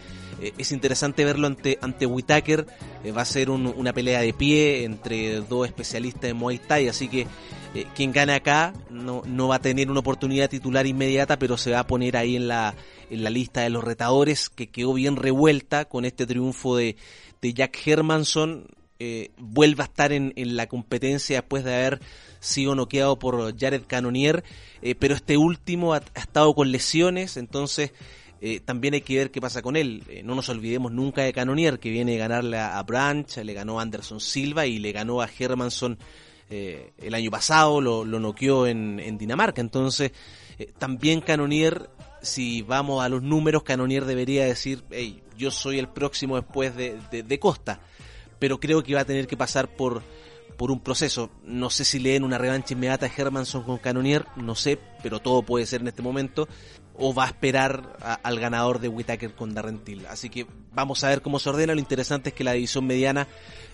Eh, 0.43 0.53
es 0.59 0.73
interesante 0.73 1.25
verlo 1.25 1.47
ante, 1.47 1.79
ante 1.81 2.05
Whitaker. 2.05 2.67
Eh, 3.05 3.13
va 3.13 3.23
a 3.23 3.27
ser 3.27 3.49
una 3.49 3.93
pelea 3.93 4.21
de 4.21 4.33
pie 4.33 4.85
entre 4.85 5.37
dos 5.41 5.67
especialistas 5.67 6.23
de 6.23 6.35
Muay 6.35 6.59
Thai, 6.59 6.89
así 6.89 7.09
que 7.09 7.27
eh, 7.75 7.87
quien 7.95 8.13
gane 8.13 8.35
acá 8.35 8.75
no, 8.91 9.23
no 9.25 9.49
va 9.49 9.57
a 9.57 9.61
tener 9.61 9.89
una 9.91 10.01
oportunidad 10.01 10.51
titular 10.51 10.87
inmediata, 10.87 11.39
pero 11.39 11.57
se 11.57 11.71
va 11.71 11.79
a 11.79 11.87
poner 11.87 12.17
ahí 12.17 12.35
en 12.35 12.49
la, 12.49 12.75
en 13.09 13.23
la 13.23 13.31
lista 13.31 13.61
de 13.61 13.71
los 13.71 13.85
retadores, 13.85 14.51
que 14.51 14.69
quedó 14.69 14.93
bien 14.95 15.15
revuelta 15.15 15.85
con 15.85 16.05
este 16.05 16.27
triunfo 16.27 16.77
de, 16.77 16.97
de 17.41 17.55
Jack 17.55 17.79
Hermanson. 17.87 18.67
vuelve 19.39 19.83
a 19.83 19.87
estar 19.87 20.13
en, 20.13 20.33
en 20.37 20.57
la 20.57 20.67
competencia 20.67 21.37
después 21.37 21.65
de 21.65 21.75
haber 21.75 22.01
sido 22.41 22.75
noqueado 22.75 23.17
por 23.19 23.57
Jared 23.57 23.83
Cannonier, 23.87 24.43
pero 24.99 25.15
este 25.15 25.37
último 25.37 25.95
ha, 25.95 26.03
estado 26.17 26.55
con 26.55 26.73
lesiones, 26.73 27.37
entonces 27.37 27.93
eh, 28.45 28.59
también 28.59 28.95
hay 28.95 29.03
que 29.03 29.17
ver 29.17 29.31
qué 29.31 29.41
pasa 29.41 29.63
con 29.63 29.77
él. 29.77 30.03
Eh, 30.09 30.25
no 30.25 30.35
nos 30.35 30.49
olvidemos 30.49 30.91
nunca 30.91 31.23
de 31.23 31.33
Canonier, 31.33 31.79
que 31.79 31.91
viene 31.91 32.17
a 32.17 32.27
ganarle 32.27 32.59
a, 32.59 32.83
Branch, 32.83 33.37
le 33.37 33.55
ganó 33.55 33.79
a 33.79 33.83
Anderson 33.83 34.19
Silva 34.19 34.67
y 34.67 34.81
le 34.81 34.91
ganó 34.91 35.21
a 35.21 35.29
Hermanson 35.39 35.97
eh, 36.51 36.93
el 36.99 37.15
año 37.15 37.31
pasado, 37.31 37.81
lo, 37.81 38.05
lo 38.05 38.19
noqueó 38.19 38.67
en, 38.67 39.17
Dinamarca. 39.17 39.61
Entonces, 39.61 40.11
también 40.77 41.21
Canonier, 41.21 41.89
si 42.21 42.63
vamos 42.63 43.05
a 43.05 43.09
los 43.09 43.23
números, 43.23 43.63
Canonier 43.63 44.07
debería 44.07 44.45
decir, 44.45 44.83
hey, 44.91 45.23
yo 45.39 45.53
soy 45.53 45.79
el 45.79 45.87
próximo 45.87 46.35
después 46.35 46.75
de, 46.75 46.99
de, 47.13 47.39
Costa. 47.39 47.79
Pero 48.41 48.59
creo 48.59 48.83
que 48.83 48.97
va 48.97 49.03
a 49.03 49.05
tener 49.05 49.29
que 49.29 49.37
pasar 49.37 49.69
por, 49.69 50.03
por 50.57 50.73
un 50.73 50.81
proceso. 50.81 51.31
No 51.45 51.71
sé 51.71 51.85
si 51.85 52.01
leen 52.01 52.25
una 52.25 52.39
revancha 52.39 52.75
inmediata 52.75 53.07
a 53.07 53.13
Hermanson 53.17 53.63
con 53.63 53.79
Canonier, 53.79 54.27
no 54.35 54.57
sé, 54.57 54.81
pero 55.01 55.21
todo 55.21 55.45
puede 55.45 55.65
ser 55.65 55.83
en 55.83 55.87
este 55.87 56.03
momento 56.03 56.49
o 56.97 57.15
va 57.15 57.25
a 57.25 57.29
esperar 57.29 58.19
al 58.23 58.39
ganador 58.39 58.79
de 58.79 58.89
Whitaker 58.89 59.35
con 59.35 59.55
Darrentil. 59.55 60.07
Así 60.07 60.29
que 60.29 60.47
vamos 60.75 61.03
a 61.05 61.09
ver 61.09 61.23
cómo 61.23 61.39
se 61.39 61.49
ordena. 61.49 61.75
Lo 61.75 61.81
interesante 61.81 62.31
es 62.31 62.35
que 62.35 62.45
la 62.45 62.53
división 62.53 62.87
mediana 62.87 63.27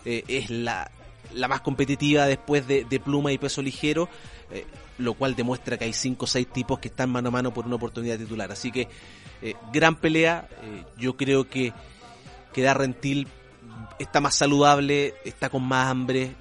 eh, 0.05 0.25
es 0.29 0.51
la, 0.51 0.91
la, 1.35 1.49
más 1.49 1.61
competitiva 1.61 2.27
después 2.27 2.67
de, 2.67 2.85
pluma 3.05 3.33
y 3.33 3.39
peso 3.39 3.61
ligero, 3.61 4.09
eh, 4.51 4.67
lo 4.99 5.15
cual 5.15 5.35
demuestra 5.35 5.77
que 5.77 5.85
hay 5.85 5.93
5 5.93 6.25
o 6.25 6.29
6 6.29 6.47
tipos 6.49 6.79
que 6.79 6.89
están 6.89 7.11
mano 7.11 7.29
a 7.29 7.33
mano 7.33 7.53
por 7.53 7.67
una 7.67 7.77
oportunidad 7.77 8.19
titular. 8.19 8.53
Así 8.53 8.71
que 8.71 8.89
eh, 9.43 9.55
gran 9.73 9.97
pelea. 9.97 10.49
yo 10.97 11.17
creo 11.17 11.49
que, 11.49 11.73
que 12.53 12.63
Darrentil 12.63 13.27
está 13.99 14.21
más 14.21 14.37
saludable, 14.37 15.15
está 15.25 15.51
con 15.51 15.65
más 15.65 15.91
hambre. 15.91 16.35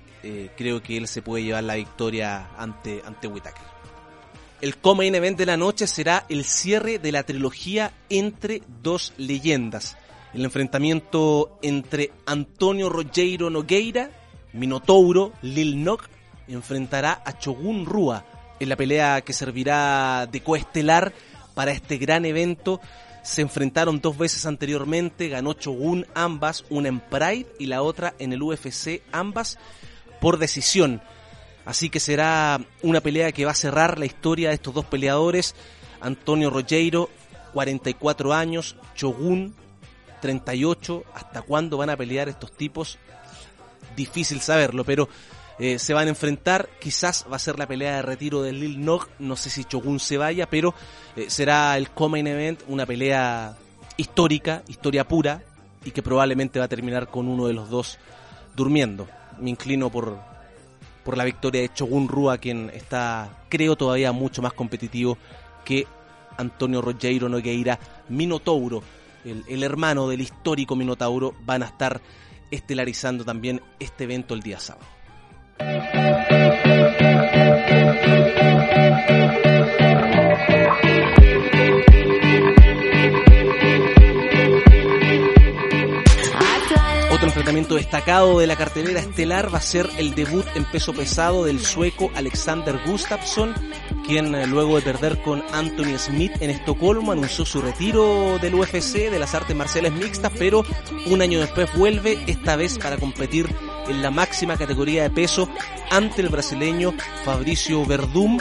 creo 0.56 0.82
que 0.84 0.98
él 0.98 1.08
se 1.08 1.22
puede 1.22 1.44
llevar 1.44 1.64
la 1.64 1.76
victoria 1.76 2.50
ante, 2.58 3.02
ante 3.06 3.28
Whitaker. 3.28 3.77
El 4.60 4.78
co-main 4.78 5.14
event 5.14 5.38
de 5.38 5.46
la 5.46 5.56
noche 5.56 5.86
será 5.86 6.26
el 6.30 6.44
cierre 6.44 6.98
de 6.98 7.12
la 7.12 7.22
trilogía 7.22 7.94
entre 8.10 8.64
dos 8.82 9.14
leyendas. 9.18 9.98
El 10.34 10.46
enfrentamiento 10.46 11.60
entre 11.62 12.12
Antonio 12.26 12.90
Rogero 12.90 13.52
Nogueira, 13.52 14.10
Minotauro, 14.54 15.32
Lil 15.44 15.84
Nog, 15.84 16.02
enfrentará 16.48 17.22
a 17.24 17.38
Chogun 17.38 17.86
Rua 17.86 18.26
en 18.60 18.70
la 18.70 18.76
pelea 18.76 19.22
que 19.22 19.32
servirá 19.32 20.28
de 20.32 20.42
coestelar 20.42 21.14
para 21.54 21.72
este 21.72 21.98
gran 21.98 22.26
evento. 22.26 22.82
Se 23.22 23.44
enfrentaron 23.44 24.02
dos 24.02 24.18
veces 24.18 24.48
anteriormente, 24.48 25.30
ganó 25.30 25.54
Chogun 25.54 26.08
ambas, 26.16 26.66
una 26.70 26.88
en 26.88 27.00
Pride 27.00 27.46
y 27.60 27.68
la 27.68 27.84
otra 27.84 28.16
en 28.18 28.34
el 28.34 28.42
UFC, 28.42 29.04
ambas 29.12 29.60
por 30.20 30.40
decisión. 30.40 31.00
Así 31.68 31.90
que 31.90 32.00
será 32.00 32.62
una 32.82 33.02
pelea 33.02 33.34
que 33.34 33.44
va 33.44 33.52
a 33.52 33.54
cerrar 33.54 34.00
la 34.00 34.06
historia 34.06 34.48
de 34.48 34.56
estos 34.56 34.74
dos 34.74 34.86
peleadores. 34.86 35.54
Antonio 36.00 36.50
Rogero, 36.50 37.10
44 37.52 38.34
años, 38.34 38.78
Chogun, 38.96 39.54
38. 40.22 41.04
¿Hasta 41.14 41.42
cuándo 41.42 41.76
van 41.76 41.90
a 41.90 41.98
pelear 41.98 42.30
estos 42.30 42.54
tipos? 42.54 42.98
Difícil 43.98 44.40
saberlo, 44.40 44.86
pero 44.86 45.10
eh, 45.60 45.78
se 45.78 45.94
van 45.94 46.08
a 46.08 46.12
enfrentar. 46.12 46.70
Quizás 46.80 47.26
va 47.30 47.36
a 47.36 47.40
ser 47.40 47.60
la 47.60 47.68
pelea 47.68 47.98
de 47.98 48.02
retiro 48.02 48.42
de 48.42 48.54
Lil 48.54 48.86
Nog. 48.86 49.10
No 49.20 49.36
sé 49.36 49.50
si 49.50 49.66
Chogun 49.66 50.00
se 50.00 50.18
vaya, 50.18 50.50
pero 50.50 50.74
eh, 51.18 51.30
será 51.30 51.76
el 51.76 51.90
Common 51.90 52.28
Event, 52.28 52.62
una 52.70 52.86
pelea 52.86 53.58
histórica, 53.98 54.64
historia 54.70 55.06
pura, 55.06 55.44
y 55.84 55.92
que 55.92 56.02
probablemente 56.02 56.60
va 56.60 56.66
a 56.66 56.70
terminar 56.70 57.10
con 57.10 57.28
uno 57.28 57.46
de 57.46 57.54
los 57.54 57.70
dos 57.70 58.00
durmiendo. 58.56 59.06
Me 59.42 59.50
inclino 59.50 59.90
por, 59.90 60.18
por 61.08 61.18
la 61.18 61.24
victoria 61.24 61.62
de 61.62 61.74
Chogun 61.74 62.10
Rua, 62.10 62.38
quien 62.38 62.70
está, 62.74 63.30
creo, 63.48 63.78
todavía 63.78 64.12
mucho 64.12 64.42
más 64.42 64.52
competitivo 64.52 65.18
que 65.64 65.88
Antonio 66.36 66.82
Rogero 66.82 67.30
Nogueira 67.30 67.80
Minotauro, 68.10 68.84
el, 69.24 69.42
el 69.48 69.64
hermano 69.64 70.10
del 70.10 70.20
histórico 70.20 70.76
Minotauro, 70.76 71.34
van 71.46 71.64
a 71.64 71.68
estar 71.68 72.02
estelarizando 72.52 73.24
también 73.24 73.62
este 73.80 74.04
evento 74.04 74.34
el 74.34 74.42
día 74.42 74.60
sábado. 74.60 74.86
Enfrentamiento 87.38 87.76
destacado 87.76 88.40
de 88.40 88.48
la 88.48 88.56
cartelera 88.56 89.00
estelar 89.00 89.54
va 89.54 89.60
a 89.60 89.62
ser 89.62 89.88
el 90.00 90.16
debut 90.16 90.44
en 90.56 90.66
peso 90.66 90.92
pesado 90.92 91.46
del 91.46 91.60
sueco 91.60 92.10
Alexander 92.16 92.80
Gustafsson, 92.84 93.54
quien 94.08 94.34
eh, 94.34 94.48
luego 94.48 94.78
de 94.78 94.82
perder 94.82 95.22
con 95.22 95.44
Anthony 95.54 96.00
Smith 96.00 96.32
en 96.40 96.50
Estocolmo 96.50 97.12
anunció 97.12 97.46
su 97.46 97.62
retiro 97.62 98.40
del 98.40 98.56
UFC, 98.56 99.12
de 99.12 99.20
las 99.20 99.36
artes 99.36 99.56
marciales 99.56 99.94
mixtas, 99.94 100.32
pero 100.40 100.66
un 101.06 101.22
año 101.22 101.40
después 101.40 101.72
vuelve, 101.76 102.18
esta 102.26 102.56
vez 102.56 102.80
para 102.80 102.98
competir 102.98 103.48
en 103.88 104.02
la 104.02 104.10
máxima 104.10 104.58
categoría 104.58 105.04
de 105.04 105.12
peso 105.12 105.48
ante 105.92 106.24
el 106.24 106.30
brasileño 106.30 106.96
Fabricio 107.24 107.86
Verdum, 107.86 108.40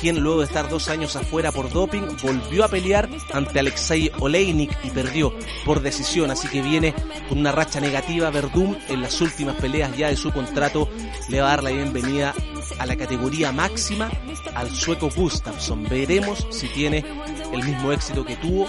quien 0.00 0.20
luego 0.20 0.40
de 0.40 0.46
estar 0.46 0.68
dos 0.68 0.88
años 0.88 1.16
afuera 1.16 1.52
por 1.52 1.70
doping 1.70 2.02
volvió 2.22 2.64
a 2.64 2.68
pelear 2.68 3.08
ante 3.32 3.58
Alexei 3.58 4.10
Oleinik 4.18 4.76
y 4.84 4.90
perdió 4.90 5.32
por 5.64 5.80
decisión, 5.80 6.30
así 6.30 6.48
que 6.48 6.62
viene 6.62 6.94
con 7.28 7.38
una 7.38 7.52
racha 7.52 7.80
negativa. 7.80 8.30
Verdum 8.30 8.76
en 8.88 9.02
las 9.02 9.20
últimas 9.20 9.56
peleas 9.56 9.96
ya 9.96 10.08
de 10.08 10.16
su 10.16 10.32
contrato 10.32 10.88
le 11.28 11.40
va 11.40 11.48
a 11.48 11.50
dar 11.50 11.64
la 11.64 11.70
bienvenida 11.70 12.34
a 12.78 12.86
la 12.86 12.96
categoría 12.96 13.52
máxima 13.52 14.10
al 14.54 14.70
sueco 14.70 15.08
Gustafsson. 15.14 15.84
Veremos 15.84 16.46
si 16.50 16.68
tiene 16.68 17.04
el 17.52 17.64
mismo 17.64 17.92
éxito 17.92 18.24
que 18.24 18.36
tuvo 18.36 18.66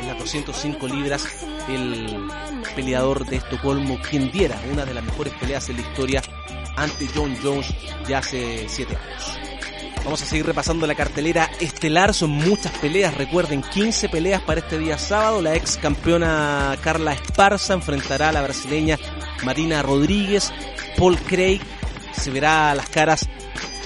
en 0.00 0.06
las 0.06 0.18
205 0.18 0.88
libras 0.88 1.26
el 1.68 2.28
peleador 2.74 3.26
de 3.26 3.36
Estocolmo, 3.36 3.98
quien 4.08 4.30
diera 4.30 4.60
una 4.72 4.84
de 4.84 4.94
las 4.94 5.04
mejores 5.04 5.32
peleas 5.34 5.68
en 5.68 5.76
la 5.76 5.82
historia 5.82 6.22
ante 6.76 7.08
John 7.14 7.36
Jones 7.42 7.74
ya 8.08 8.18
hace 8.18 8.66
7 8.68 8.96
años. 8.96 9.49
Vamos 10.04 10.22
a 10.22 10.26
seguir 10.26 10.46
repasando 10.46 10.86
la 10.86 10.94
cartelera 10.94 11.50
estelar, 11.60 12.14
son 12.14 12.30
muchas 12.30 12.72
peleas, 12.78 13.14
recuerden 13.16 13.62
15 13.62 14.08
peleas 14.08 14.42
para 14.42 14.60
este 14.60 14.78
día 14.78 14.96
sábado, 14.98 15.42
la 15.42 15.54
ex 15.54 15.76
campeona 15.76 16.76
Carla 16.82 17.12
Esparza 17.12 17.74
enfrentará 17.74 18.30
a 18.30 18.32
la 18.32 18.42
brasileña 18.42 18.98
Marina 19.44 19.82
Rodríguez, 19.82 20.52
Paul 20.96 21.18
Craig 21.18 21.60
se 22.12 22.30
verá 22.30 22.74
las 22.74 22.88
caras 22.88 23.28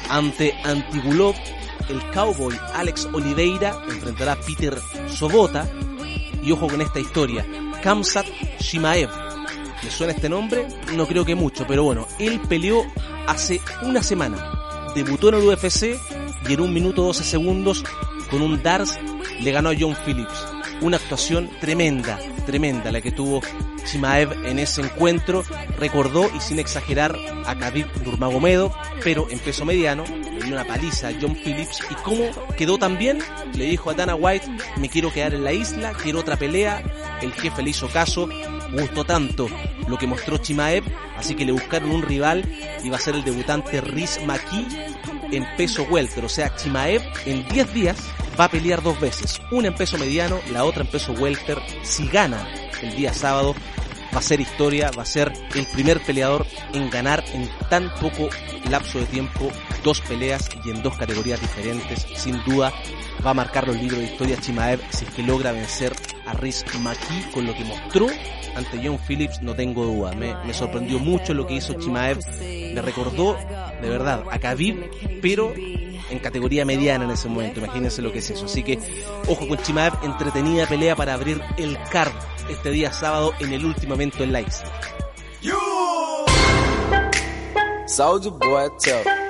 ante 0.08 0.54
Antigulov, 0.62 1.34
el 1.88 2.00
cowboy 2.10 2.56
Alex 2.74 3.08
Oliveira 3.12 3.82
enfrentará 3.88 4.32
a 4.32 4.40
Peter 4.40 4.78
Sobota. 5.08 5.68
Y 6.42 6.52
ojo 6.52 6.68
con 6.68 6.80
esta 6.80 7.00
historia, 7.00 7.46
Kamsat 7.82 8.26
Shimaev. 8.60 9.08
¿Le 9.82 9.90
suena 9.90 10.12
este 10.12 10.28
nombre? 10.28 10.68
No 10.94 11.06
creo 11.06 11.24
que 11.24 11.34
mucho, 11.34 11.66
pero 11.66 11.84
bueno, 11.84 12.06
él 12.18 12.40
peleó 12.48 12.84
hace 13.26 13.60
una 13.82 14.02
semana 14.02 14.63
debutó 14.94 15.28
en 15.28 15.34
el 15.36 15.48
UFC 15.48 15.98
y 16.48 16.52
en 16.52 16.60
un 16.60 16.72
minuto 16.72 17.02
12 17.02 17.24
segundos 17.24 17.84
con 18.30 18.42
un 18.42 18.62
Dars 18.62 18.98
le 19.40 19.52
ganó 19.52 19.70
a 19.70 19.74
John 19.78 19.96
Phillips. 20.04 20.46
Una 20.80 20.96
actuación 20.96 21.50
tremenda, 21.60 22.18
tremenda 22.46 22.92
la 22.92 23.00
que 23.00 23.12
tuvo 23.12 23.40
Chimaev 23.84 24.46
en 24.46 24.58
ese 24.58 24.82
encuentro. 24.82 25.44
Recordó 25.78 26.30
y 26.34 26.40
sin 26.40 26.58
exagerar 26.58 27.16
a 27.46 27.54
Khabib 27.56 27.86
Nurmagomedov, 28.04 28.72
pero 29.02 29.28
en 29.30 29.38
peso 29.38 29.64
mediano 29.64 30.04
le 30.04 30.44
dio 30.44 30.54
una 30.54 30.66
paliza 30.66 31.08
a 31.08 31.12
John 31.20 31.36
Phillips 31.36 31.80
y 31.90 31.94
cómo 32.02 32.24
quedó 32.56 32.78
también, 32.78 33.18
le 33.54 33.64
dijo 33.64 33.90
a 33.90 33.94
Dana 33.94 34.14
White, 34.14 34.46
me 34.78 34.88
quiero 34.88 35.12
quedar 35.12 35.34
en 35.34 35.44
la 35.44 35.52
isla, 35.52 35.92
quiero 35.92 36.20
otra 36.20 36.36
pelea. 36.36 36.82
El 37.20 37.32
jefe 37.32 37.62
le 37.62 37.70
hizo 37.70 37.88
caso, 37.88 38.28
gustó 38.72 39.04
tanto 39.04 39.48
lo 39.88 39.98
que 39.98 40.06
mostró 40.06 40.38
Chimaev, 40.38 40.84
así 41.16 41.34
que 41.34 41.44
le 41.44 41.52
buscaron 41.52 41.90
un 41.90 42.02
rival 42.02 42.44
y 42.82 42.88
va 42.88 42.96
a 42.96 43.00
ser 43.00 43.14
el 43.14 43.24
debutante 43.24 43.80
Riz 43.80 44.20
Maki 44.24 44.66
en 45.32 45.44
peso 45.56 45.84
welter, 45.84 46.24
o 46.24 46.28
sea, 46.28 46.54
Chimaev 46.54 47.02
en 47.26 47.46
10 47.48 47.74
días 47.74 47.96
va 48.38 48.44
a 48.44 48.50
pelear 48.50 48.82
dos 48.82 49.00
veces, 49.00 49.40
una 49.50 49.68
en 49.68 49.74
peso 49.74 49.98
mediano, 49.98 50.40
la 50.52 50.64
otra 50.64 50.82
en 50.82 50.90
peso 50.90 51.12
welter. 51.12 51.58
Si 51.82 52.08
gana 52.08 52.48
el 52.82 52.96
día 52.96 53.12
sábado, 53.12 53.54
va 54.14 54.18
a 54.18 54.22
ser 54.22 54.40
historia, 54.40 54.90
va 54.96 55.02
a 55.02 55.06
ser 55.06 55.32
el 55.54 55.66
primer 55.66 56.00
peleador 56.00 56.46
en 56.72 56.90
ganar 56.90 57.24
en 57.32 57.48
tan 57.68 57.92
poco 57.94 58.28
lapso 58.70 58.98
de 58.98 59.06
tiempo 59.06 59.50
dos 59.84 60.00
peleas 60.00 60.48
y 60.64 60.70
en 60.70 60.82
dos 60.82 60.96
categorías 60.96 61.40
diferentes. 61.40 62.04
Sin 62.16 62.42
duda 62.44 62.72
va 63.24 63.30
a 63.30 63.34
marcar 63.34 63.68
los 63.68 63.76
libros 63.76 64.00
de 64.00 64.06
historia 64.06 64.36
Chimaev 64.40 64.80
si 64.90 65.04
es 65.04 65.10
que 65.12 65.22
logra 65.22 65.52
vencer 65.52 65.94
a 66.26 66.32
Riz 66.32 66.64
Maki 66.80 67.30
con 67.32 67.46
lo 67.46 67.54
que 67.54 67.64
mostró 67.64 68.08
ante 68.56 68.80
John 68.82 68.98
Phillips, 68.98 69.42
no 69.42 69.54
tengo 69.54 69.84
duda. 69.84 70.12
Me, 70.12 70.34
me 70.44 70.54
sorprendió 70.54 70.98
mucho 70.98 71.34
lo 71.34 71.46
que 71.46 71.54
hizo 71.54 71.74
Chimaev. 71.74 72.18
Me 72.40 72.80
recordó, 72.82 73.36
de 73.80 73.88
verdad, 73.88 74.24
a 74.30 74.38
Khabib, 74.38 74.90
pero 75.20 75.52
en 75.54 76.18
categoría 76.20 76.64
mediana 76.64 77.04
en 77.04 77.10
ese 77.10 77.28
momento. 77.28 77.60
Imagínense 77.60 78.02
lo 78.02 78.12
que 78.12 78.18
es 78.18 78.30
eso. 78.30 78.46
Así 78.46 78.62
que, 78.62 78.78
ojo 79.28 79.48
con 79.48 79.58
Chimaev, 79.58 79.94
entretenida 80.04 80.66
pelea 80.66 80.96
para 80.96 81.14
abrir 81.14 81.40
el 81.56 81.78
card 81.90 82.12
este 82.48 82.70
día 82.70 82.92
sábado 82.92 83.32
en 83.40 83.52
el 83.52 83.64
último 83.64 83.94
evento 83.94 84.22
en 84.22 84.32
la 84.32 84.40
isla. 84.40 84.70
Soldier 87.86 88.32
Boy 88.32 88.70
tough. 88.82 89.23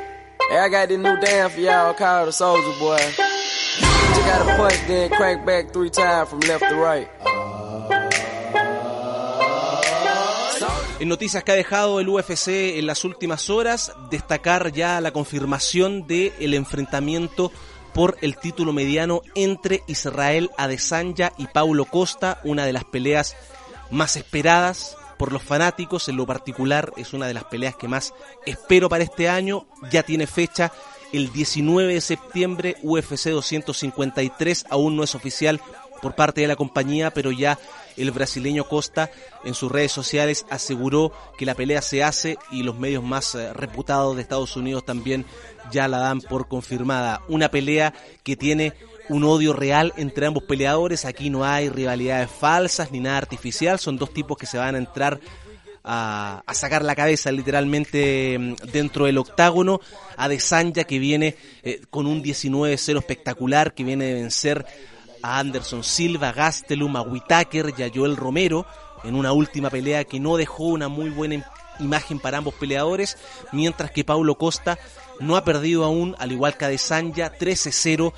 En 11.01 11.09
noticias 11.09 11.43
que 11.43 11.51
ha 11.51 11.57
dejado 11.57 11.99
el 11.99 12.09
UFC 12.09 12.79
en 12.79 12.87
las 12.87 13.05
últimas 13.05 13.51
horas, 13.51 13.93
destacar 14.11 14.71
ya 14.71 15.01
la 15.01 15.11
confirmación 15.11 16.07
del 16.07 16.33
el 16.38 16.55
enfrentamiento 16.55 17.51
por 17.93 18.17
el 18.21 18.37
título 18.37 18.73
mediano 18.73 19.23
entre 19.35 19.83
Israel 19.88 20.53
Adesanya 20.57 21.33
y 21.37 21.49
Paulo 21.49 21.85
Costa, 21.85 22.40
una 22.45 22.64
de 22.64 22.73
las 22.73 22.85
peleas 22.85 23.37
más 23.90 24.14
esperadas 24.14 24.97
por 25.18 25.33
los 25.33 25.42
fanáticos, 25.42 26.09
en 26.09 26.16
lo 26.16 26.27
particular 26.27 26.92
es 26.96 27.12
una 27.12 27.27
de 27.27 27.35
las 27.35 27.44
peleas 27.44 27.77
que 27.77 27.88
más 27.88 28.14
espero 28.46 28.88
para 28.88 29.05
este 29.05 29.29
año, 29.29 29.66
ya 29.90 30.03
tiene 30.03 30.27
fecha 30.27 30.72
el 31.12 31.33
19 31.33 31.94
de 31.94 32.00
septiembre, 32.00 32.77
UFC 32.83 33.29
253, 33.31 34.66
aún 34.70 34.96
no 34.96 35.05
es 35.05 35.14
oficial 35.14 35.61
por 36.03 36.14
parte 36.14 36.42
de 36.42 36.48
la 36.48 36.57
compañía, 36.57 37.12
pero 37.12 37.31
ya 37.31 37.59
el 37.96 38.11
brasileño 38.11 38.64
Costa 38.64 39.11
en 39.44 39.55
sus 39.55 39.70
redes 39.70 39.92
sociales 39.92 40.44
aseguró 40.50 41.12
que 41.38 41.46
la 41.46 41.55
pelea 41.55 41.81
se 41.83 42.03
hace 42.03 42.37
y 42.50 42.62
los 42.62 42.79
medios 42.79 43.03
más 43.03 43.35
eh, 43.35 43.53
reputados 43.53 44.16
de 44.16 44.22
Estados 44.22 44.57
Unidos 44.57 44.85
también 44.85 45.24
ya 45.70 45.88
la 45.88 45.98
dan 45.98 46.20
por 46.20 46.48
confirmada. 46.48 47.22
Una 47.29 47.50
pelea 47.50 47.94
que 48.22 48.37
tiene 48.37 48.74
un 49.09 49.25
odio 49.25 49.53
real 49.53 49.93
entre 49.97 50.27
ambos 50.27 50.45
peleadores. 50.45 51.05
Aquí 51.05 51.31
no 51.31 51.45
hay 51.45 51.69
rivalidades 51.69 52.31
falsas 52.31 52.90
ni 52.90 53.01
nada 53.01 53.19
artificial. 53.19 53.79
Son 53.79 53.97
dos 53.97 54.12
tipos 54.12 54.37
que 54.37 54.47
se 54.47 54.59
van 54.59 54.75
a 54.75 54.79
entrar 54.79 55.21
a, 55.85 56.43
sacar 56.53 56.83
la 56.83 56.95
cabeza 56.95 57.31
literalmente 57.31 58.38
mm, 58.38 58.55
dentro 58.73 59.07
del 59.07 59.19
octágono. 59.19 59.81
A 60.17 60.29
Desanya 60.29 60.85
que 60.85 60.99
viene 60.99 61.37
eh, 61.62 61.83
con 61.90 62.07
un 62.07 62.23
19-0 62.23 62.99
espectacular, 62.99 63.75
que 63.75 63.85
viene 63.85 64.07
de 64.07 64.14
vencer 64.14 64.64
a 65.23 65.38
Anderson 65.38 65.85
Silva, 65.85 66.33
Gastelum, 66.33 66.97
a 66.97 67.05
y 67.05 67.83
a 67.83 67.90
Joel 67.95 68.17
Romero 68.17 68.67
en 69.05 69.14
una 69.14 69.33
última 69.33 69.71
pelea 69.71 70.05
que 70.05 70.19
no 70.19 70.37
dejó 70.37 70.64
una 70.64 70.88
muy 70.88 71.11
buena 71.11 71.45
imagen 71.79 72.19
para 72.19 72.38
ambos 72.38 72.55
peleadores, 72.55 73.19
mientras 73.53 73.90
que 73.90 74.05
Paulo 74.05 74.37
Costa 74.37 74.79
no 75.21 75.37
ha 75.37 75.45
perdido 75.45 75.85
aún, 75.85 76.17
al 76.19 76.33
igual 76.33 76.57
que 76.57 76.64
a 76.64 76.69
Desanya, 76.69 77.33
13-0. 77.33 78.12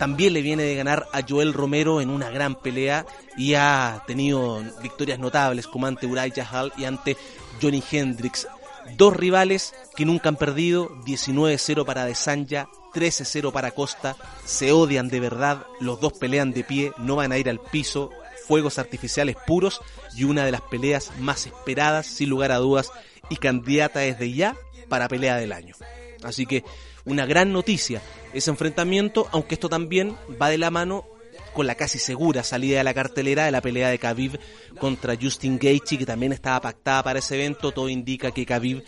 También 0.00 0.32
le 0.32 0.40
viene 0.40 0.62
de 0.62 0.74
ganar 0.76 1.08
a 1.12 1.20
Joel 1.28 1.52
Romero 1.52 2.00
en 2.00 2.08
una 2.08 2.30
gran 2.30 2.54
pelea 2.54 3.04
y 3.36 3.52
ha 3.52 4.02
tenido 4.06 4.64
victorias 4.82 5.18
notables 5.18 5.66
como 5.66 5.86
ante 5.86 6.06
Uriah 6.06 6.48
Hall 6.50 6.72
y 6.78 6.84
ante 6.84 7.18
Johnny 7.60 7.84
Hendricks. 7.92 8.48
Dos 8.96 9.14
rivales 9.14 9.74
que 9.94 10.06
nunca 10.06 10.30
han 10.30 10.36
perdido, 10.36 10.88
19-0 11.04 11.84
para 11.84 12.06
Desanya, 12.06 12.66
13-0 12.94 13.52
para 13.52 13.72
Costa, 13.72 14.16
se 14.46 14.72
odian 14.72 15.10
de 15.10 15.20
verdad, 15.20 15.66
los 15.80 16.00
dos 16.00 16.14
pelean 16.14 16.52
de 16.52 16.64
pie, 16.64 16.92
no 16.96 17.16
van 17.16 17.32
a 17.32 17.36
ir 17.36 17.50
al 17.50 17.60
piso, 17.60 18.08
fuegos 18.48 18.78
artificiales 18.78 19.36
puros 19.46 19.82
y 20.16 20.24
una 20.24 20.46
de 20.46 20.52
las 20.52 20.62
peleas 20.62 21.12
más 21.18 21.44
esperadas, 21.44 22.06
sin 22.06 22.30
lugar 22.30 22.52
a 22.52 22.56
dudas, 22.56 22.90
y 23.28 23.36
candidata 23.36 24.00
desde 24.00 24.32
ya 24.32 24.56
para 24.88 25.08
pelea 25.08 25.36
del 25.36 25.52
año. 25.52 25.74
Así 26.22 26.46
que 26.46 26.64
una 27.04 27.26
gran 27.26 27.52
noticia 27.52 28.02
ese 28.32 28.50
enfrentamiento, 28.50 29.28
aunque 29.32 29.54
esto 29.54 29.68
también 29.68 30.16
va 30.40 30.50
de 30.50 30.58
la 30.58 30.70
mano 30.70 31.04
con 31.52 31.66
la 31.66 31.74
casi 31.74 31.98
segura 31.98 32.42
salida 32.42 32.78
de 32.78 32.84
la 32.84 32.94
cartelera 32.94 33.44
de 33.44 33.50
la 33.50 33.60
pelea 33.60 33.88
de 33.88 33.98
Khabib 33.98 34.38
contra 34.78 35.16
Justin 35.20 35.58
Gaethje, 35.58 35.98
que 35.98 36.06
también 36.06 36.32
estaba 36.32 36.60
pactada 36.60 37.02
para 37.02 37.18
ese 37.18 37.34
evento. 37.34 37.72
Todo 37.72 37.88
indica 37.88 38.30
que 38.30 38.46
Khabib 38.46 38.84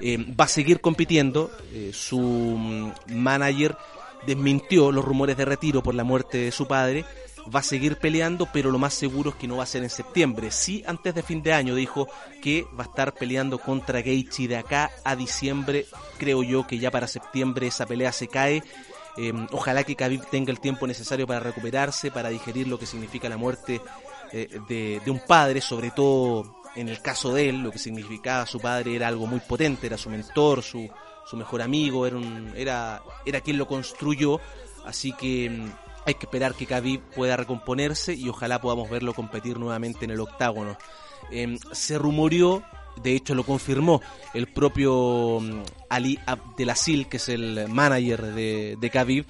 eh, 0.00 0.18
va 0.38 0.44
a 0.44 0.48
seguir 0.48 0.80
compitiendo. 0.80 1.50
Eh, 1.72 1.90
su 1.92 2.20
mm, 2.20 2.92
manager 3.08 3.76
desmintió 4.26 4.92
los 4.92 5.04
rumores 5.04 5.36
de 5.36 5.44
retiro 5.44 5.82
por 5.82 5.94
la 5.94 6.04
muerte 6.04 6.38
de 6.38 6.52
su 6.52 6.66
padre. 6.66 7.04
Va 7.54 7.60
a 7.60 7.62
seguir 7.62 7.96
peleando, 7.96 8.48
pero 8.52 8.70
lo 8.70 8.78
más 8.78 8.94
seguro 8.94 9.30
es 9.30 9.36
que 9.36 9.46
no 9.46 9.58
va 9.58 9.62
a 9.62 9.66
ser 9.66 9.82
en 9.82 9.90
septiembre. 9.90 10.50
Sí, 10.50 10.82
antes 10.86 11.14
de 11.14 11.22
fin 11.22 11.42
de 11.42 11.52
año 11.52 11.74
dijo 11.74 12.08
que 12.42 12.66
va 12.78 12.84
a 12.84 12.88
estar 12.88 13.14
peleando 13.14 13.58
contra 13.58 14.02
Gaethje 14.02 14.48
de 14.48 14.56
acá 14.56 14.90
a 15.04 15.14
diciembre. 15.14 15.86
Creo 16.18 16.42
yo 16.42 16.66
que 16.66 16.78
ya 16.78 16.90
para 16.90 17.06
septiembre 17.06 17.68
esa 17.68 17.86
pelea 17.86 18.12
se 18.12 18.28
cae. 18.28 18.62
Eh, 19.16 19.32
ojalá 19.52 19.84
que 19.84 19.96
Khabib 19.96 20.26
tenga 20.26 20.50
el 20.50 20.60
tiempo 20.60 20.86
necesario 20.86 21.26
para 21.26 21.40
recuperarse, 21.40 22.10
para 22.10 22.28
digerir 22.28 22.68
lo 22.68 22.78
que 22.78 22.86
significa 22.86 23.28
la 23.28 23.36
muerte 23.36 23.80
de, 24.32 25.00
de, 25.02 25.10
un 25.10 25.20
padre, 25.20 25.60
sobre 25.60 25.90
todo 25.90 26.56
en 26.74 26.88
el 26.88 27.00
caso 27.00 27.32
de 27.32 27.48
él, 27.48 27.62
lo 27.62 27.70
que 27.70 27.78
significaba 27.78 28.46
su 28.46 28.60
padre 28.60 28.94
era 28.94 29.08
algo 29.08 29.26
muy 29.26 29.40
potente, 29.40 29.86
era 29.86 29.96
su 29.96 30.10
mentor, 30.10 30.62
su, 30.62 30.88
su 31.24 31.36
mejor 31.36 31.62
amigo, 31.62 32.06
era, 32.06 32.16
un, 32.16 32.52
era, 32.54 33.02
quien 33.42 33.56
lo 33.56 33.66
construyó, 33.66 34.40
así 34.84 35.12
que 35.12 35.50
mm, 35.50 35.70
hay 36.06 36.14
que 36.14 36.26
esperar 36.26 36.54
que 36.54 36.66
Khabib 36.66 37.00
pueda 37.14 37.36
recomponerse 37.36 38.14
y 38.14 38.28
ojalá 38.28 38.60
podamos 38.60 38.88
verlo 38.88 39.12
competir 39.12 39.58
nuevamente 39.58 40.04
en 40.04 40.12
el 40.12 40.20
octágono. 40.20 40.78
Em, 41.30 41.58
se 41.72 41.98
rumoreó, 41.98 42.62
de 43.02 43.16
hecho 43.16 43.34
lo 43.34 43.44
confirmó 43.44 44.00
el 44.32 44.46
propio 44.46 45.40
mm, 45.40 45.62
Ali 45.90 46.18
Abdelaziz, 46.24 47.08
que 47.08 47.16
es 47.16 47.28
el 47.28 47.68
manager 47.68 48.22
de, 48.22 48.76
de 48.80 48.90
Khabib, 48.90 49.26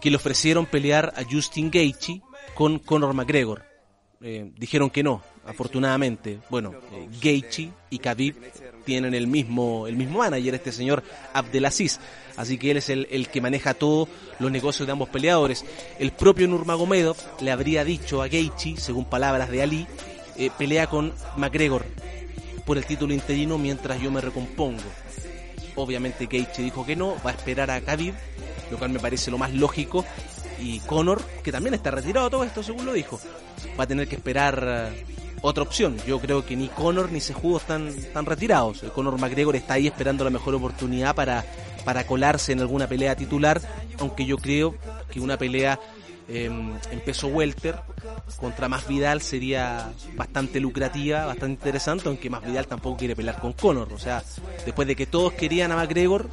que 0.00 0.10
le 0.10 0.16
ofrecieron 0.16 0.66
pelear 0.66 1.12
a 1.16 1.22
Justin 1.30 1.70
Gaethje 1.70 2.22
con 2.54 2.78
Conor 2.78 3.12
McGregor. 3.12 3.64
Eh, 4.22 4.50
dijeron 4.56 4.88
que 4.88 5.02
no, 5.02 5.22
afortunadamente. 5.46 6.40
Bueno, 6.50 6.74
eh, 6.92 7.72
y 7.90 7.98
Khabib 7.98 8.34
tienen 8.84 9.14
el 9.14 9.26
mismo, 9.26 9.86
el 9.86 9.96
mismo 9.96 10.18
manager, 10.18 10.54
este 10.54 10.72
señor 10.72 11.02
Abdelaziz. 11.32 11.98
Así 12.36 12.58
que 12.58 12.70
él 12.70 12.76
es 12.76 12.90
el, 12.90 13.06
el 13.10 13.28
que 13.28 13.40
maneja 13.40 13.74
todos 13.74 14.08
los 14.38 14.50
negocios 14.50 14.86
de 14.86 14.92
ambos 14.92 15.08
peleadores. 15.08 15.64
El 15.98 16.12
propio 16.12 16.46
Nurmagomedov 16.48 17.16
le 17.40 17.50
habría 17.50 17.84
dicho 17.84 18.22
a 18.22 18.28
Gaethje, 18.28 18.76
según 18.76 19.06
palabras 19.06 19.50
de 19.50 19.62
Ali, 19.62 19.86
eh, 20.36 20.50
pelea 20.56 20.86
con 20.86 21.12
McGregor 21.36 21.84
por 22.66 22.76
el 22.76 22.84
título 22.84 23.14
interino 23.14 23.56
mientras 23.56 24.00
yo 24.00 24.10
me 24.10 24.20
recompongo. 24.20 24.82
Obviamente 25.76 26.26
Gaethje 26.26 26.62
dijo 26.62 26.84
que 26.84 26.96
no, 26.96 27.16
va 27.24 27.30
a 27.30 27.34
esperar 27.34 27.70
a 27.70 27.80
Khabib, 27.80 28.14
lo 28.70 28.78
cual 28.78 28.90
me 28.90 28.98
parece 28.98 29.30
lo 29.30 29.38
más 29.38 29.52
lógico 29.54 30.04
y 30.58 30.80
Conor, 30.80 31.22
que 31.42 31.52
también 31.52 31.74
está 31.74 31.90
retirado 31.90 32.30
todo 32.30 32.44
esto, 32.44 32.62
según 32.62 32.86
lo 32.86 32.92
dijo, 32.92 33.20
va 33.78 33.84
a 33.84 33.86
tener 33.86 34.08
que 34.08 34.16
esperar 34.16 34.92
otra 35.46 35.62
opción. 35.62 35.96
Yo 36.06 36.20
creo 36.20 36.44
que 36.44 36.56
ni 36.56 36.68
Conor 36.68 37.12
ni 37.12 37.20
Sejudo 37.20 37.58
están, 37.58 37.88
están 37.88 38.26
retirados. 38.26 38.82
Conor 38.94 39.18
McGregor 39.18 39.56
está 39.56 39.74
ahí 39.74 39.86
esperando 39.86 40.24
la 40.24 40.30
mejor 40.30 40.54
oportunidad 40.54 41.14
para, 41.14 41.44
para 41.84 42.06
colarse 42.06 42.52
en 42.52 42.60
alguna 42.60 42.88
pelea 42.88 43.14
titular, 43.14 43.60
aunque 43.98 44.26
yo 44.26 44.38
creo 44.38 44.74
que 45.10 45.20
una 45.20 45.36
pelea 45.36 45.78
em, 46.28 46.72
en 46.90 47.00
peso 47.00 47.28
welter 47.28 47.76
contra 48.40 48.68
Más 48.68 48.88
Vidal 48.88 49.22
sería 49.22 49.92
bastante 50.16 50.58
lucrativa, 50.58 51.26
bastante 51.26 51.52
interesante, 51.52 52.08
aunque 52.08 52.28
Más 52.28 52.44
Vidal 52.44 52.66
tampoco 52.66 52.96
quiere 52.96 53.14
pelear 53.14 53.40
con 53.40 53.52
Conor. 53.52 53.92
O 53.92 53.98
sea, 53.98 54.24
después 54.64 54.88
de 54.88 54.96
que 54.96 55.06
todos 55.06 55.32
querían 55.34 55.70
a 55.70 55.76
McGregor, 55.76 56.28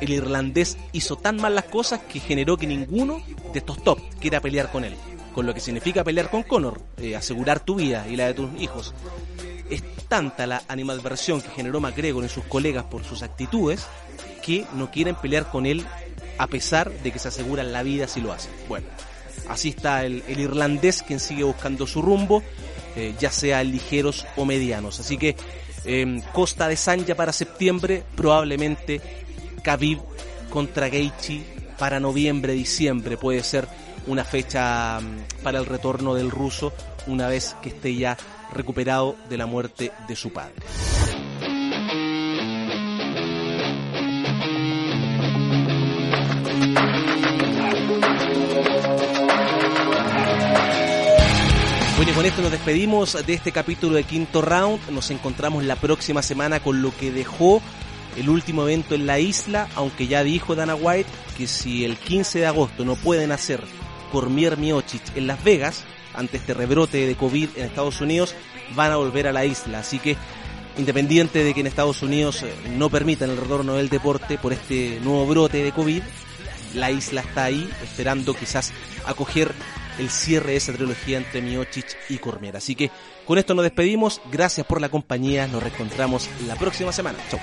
el 0.00 0.10
irlandés 0.10 0.78
hizo 0.92 1.16
tan 1.16 1.36
mal 1.36 1.54
las 1.54 1.64
cosas 1.64 2.00
que 2.00 2.20
generó 2.20 2.56
que 2.56 2.66
ninguno 2.66 3.22
de 3.52 3.58
estos 3.58 3.82
top 3.82 3.98
quiera 4.20 4.40
pelear 4.40 4.70
con 4.70 4.84
él. 4.84 4.94
Con 5.36 5.44
lo 5.44 5.52
que 5.52 5.60
significa 5.60 6.02
pelear 6.02 6.30
con 6.30 6.44
Conor, 6.44 6.80
eh, 6.96 7.14
asegurar 7.14 7.60
tu 7.60 7.74
vida 7.74 8.06
y 8.08 8.16
la 8.16 8.26
de 8.28 8.32
tus 8.32 8.58
hijos. 8.58 8.94
Es 9.68 9.82
tanta 10.08 10.46
la 10.46 10.62
animadversión 10.66 11.42
que 11.42 11.50
generó 11.50 11.78
McGregor 11.78 12.22
en 12.24 12.30
sus 12.30 12.44
colegas 12.44 12.84
por 12.84 13.04
sus 13.04 13.22
actitudes 13.22 13.86
que 14.42 14.64
no 14.72 14.90
quieren 14.90 15.14
pelear 15.14 15.50
con 15.50 15.66
él 15.66 15.84
a 16.38 16.46
pesar 16.46 16.90
de 16.90 17.12
que 17.12 17.18
se 17.18 17.28
aseguran 17.28 17.70
la 17.70 17.82
vida 17.82 18.08
si 18.08 18.22
lo 18.22 18.32
hacen. 18.32 18.50
Bueno, 18.66 18.86
así 19.46 19.68
está 19.68 20.06
el, 20.06 20.24
irlandés 20.26 21.02
quien 21.02 21.20
sigue 21.20 21.44
buscando 21.44 21.86
su 21.86 22.00
rumbo, 22.00 22.42
eh, 22.96 23.14
ya 23.20 23.30
sea 23.30 23.62
ligeros 23.62 24.24
o 24.36 24.46
medianos. 24.46 25.00
Así 25.00 25.18
que 25.18 25.36
em, 25.84 26.22
Costa 26.32 26.66
de 26.66 26.78
Sanja 26.78 27.14
para 27.14 27.34
septiembre, 27.34 28.04
probablemente 28.14 29.02
Khabib 29.62 29.98
contra 30.48 30.88
Gaethje 30.88 31.44
para 31.78 32.00
noviembre, 32.00 32.54
diciembre. 32.54 33.18
Puede 33.18 33.42
ser 33.42 33.68
una 34.06 34.24
fecha 34.24 35.00
mm, 35.00 35.42
para 35.42 35.58
el 35.58 35.66
retorno 35.66 36.14
del 36.14 36.30
ruso 36.30 36.72
una 37.06 37.28
vez 37.28 37.56
que 37.62 37.70
esté 37.70 37.94
ya 37.94 38.16
recuperado 38.52 39.16
de 39.28 39.36
la 39.36 39.46
muerte 39.46 39.92
de 40.08 40.16
su 40.16 40.32
padre. 40.32 40.54
Bueno, 51.96 52.10
y 52.10 52.14
con 52.14 52.26
esto 52.26 52.42
nos 52.42 52.50
despedimos 52.50 53.26
de 53.26 53.32
este 53.32 53.52
capítulo 53.52 53.96
de 53.96 54.04
Quinto 54.04 54.42
Round. 54.42 54.90
Nos 54.90 55.10
encontramos 55.10 55.64
la 55.64 55.76
próxima 55.76 56.20
semana 56.20 56.60
con 56.60 56.82
lo 56.82 56.94
que 56.94 57.10
dejó 57.10 57.62
el 58.16 58.28
último 58.28 58.64
evento 58.64 58.94
en 58.94 59.06
la 59.06 59.18
isla, 59.18 59.68
aunque 59.74 60.06
ya 60.06 60.22
dijo 60.22 60.54
Dana 60.54 60.74
White 60.74 61.08
que 61.38 61.46
si 61.46 61.84
el 61.84 61.96
15 61.96 62.40
de 62.40 62.46
agosto 62.46 62.84
no 62.84 62.96
pueden 62.96 63.32
hacer 63.32 63.62
Cormier 64.10 64.56
Miocic 64.56 65.16
en 65.16 65.26
Las 65.26 65.42
Vegas, 65.42 65.84
ante 66.14 66.38
este 66.38 66.54
rebrote 66.54 67.06
de 67.06 67.14
COVID 67.14 67.50
en 67.56 67.66
Estados 67.66 68.00
Unidos, 68.00 68.34
van 68.74 68.92
a 68.92 68.96
volver 68.96 69.26
a 69.26 69.32
la 69.32 69.44
isla. 69.44 69.80
Así 69.80 69.98
que, 69.98 70.16
independiente 70.78 71.44
de 71.44 71.54
que 71.54 71.60
en 71.60 71.66
Estados 71.66 72.02
Unidos 72.02 72.42
eh, 72.42 72.52
no 72.76 72.90
permitan 72.90 73.30
el 73.30 73.36
retorno 73.36 73.74
del 73.74 73.88
deporte 73.88 74.38
por 74.38 74.52
este 74.52 75.00
nuevo 75.02 75.26
brote 75.26 75.62
de 75.62 75.72
COVID, 75.72 76.02
la 76.74 76.90
isla 76.90 77.22
está 77.22 77.44
ahí 77.44 77.68
esperando 77.82 78.34
quizás 78.34 78.72
acoger 79.06 79.52
el 79.98 80.10
cierre 80.10 80.52
de 80.52 80.56
esa 80.56 80.72
trilogía 80.72 81.18
entre 81.18 81.40
Miocic 81.40 81.96
y 82.08 82.18
Cormier. 82.18 82.56
Así 82.56 82.74
que 82.74 82.90
con 83.24 83.38
esto 83.38 83.54
nos 83.54 83.64
despedimos. 83.64 84.20
Gracias 84.30 84.66
por 84.66 84.80
la 84.80 84.88
compañía. 84.88 85.46
Nos 85.46 85.62
reencontramos 85.62 86.28
la 86.46 86.56
próxima 86.56 86.92
semana. 86.92 87.18
Chau. 87.30 87.40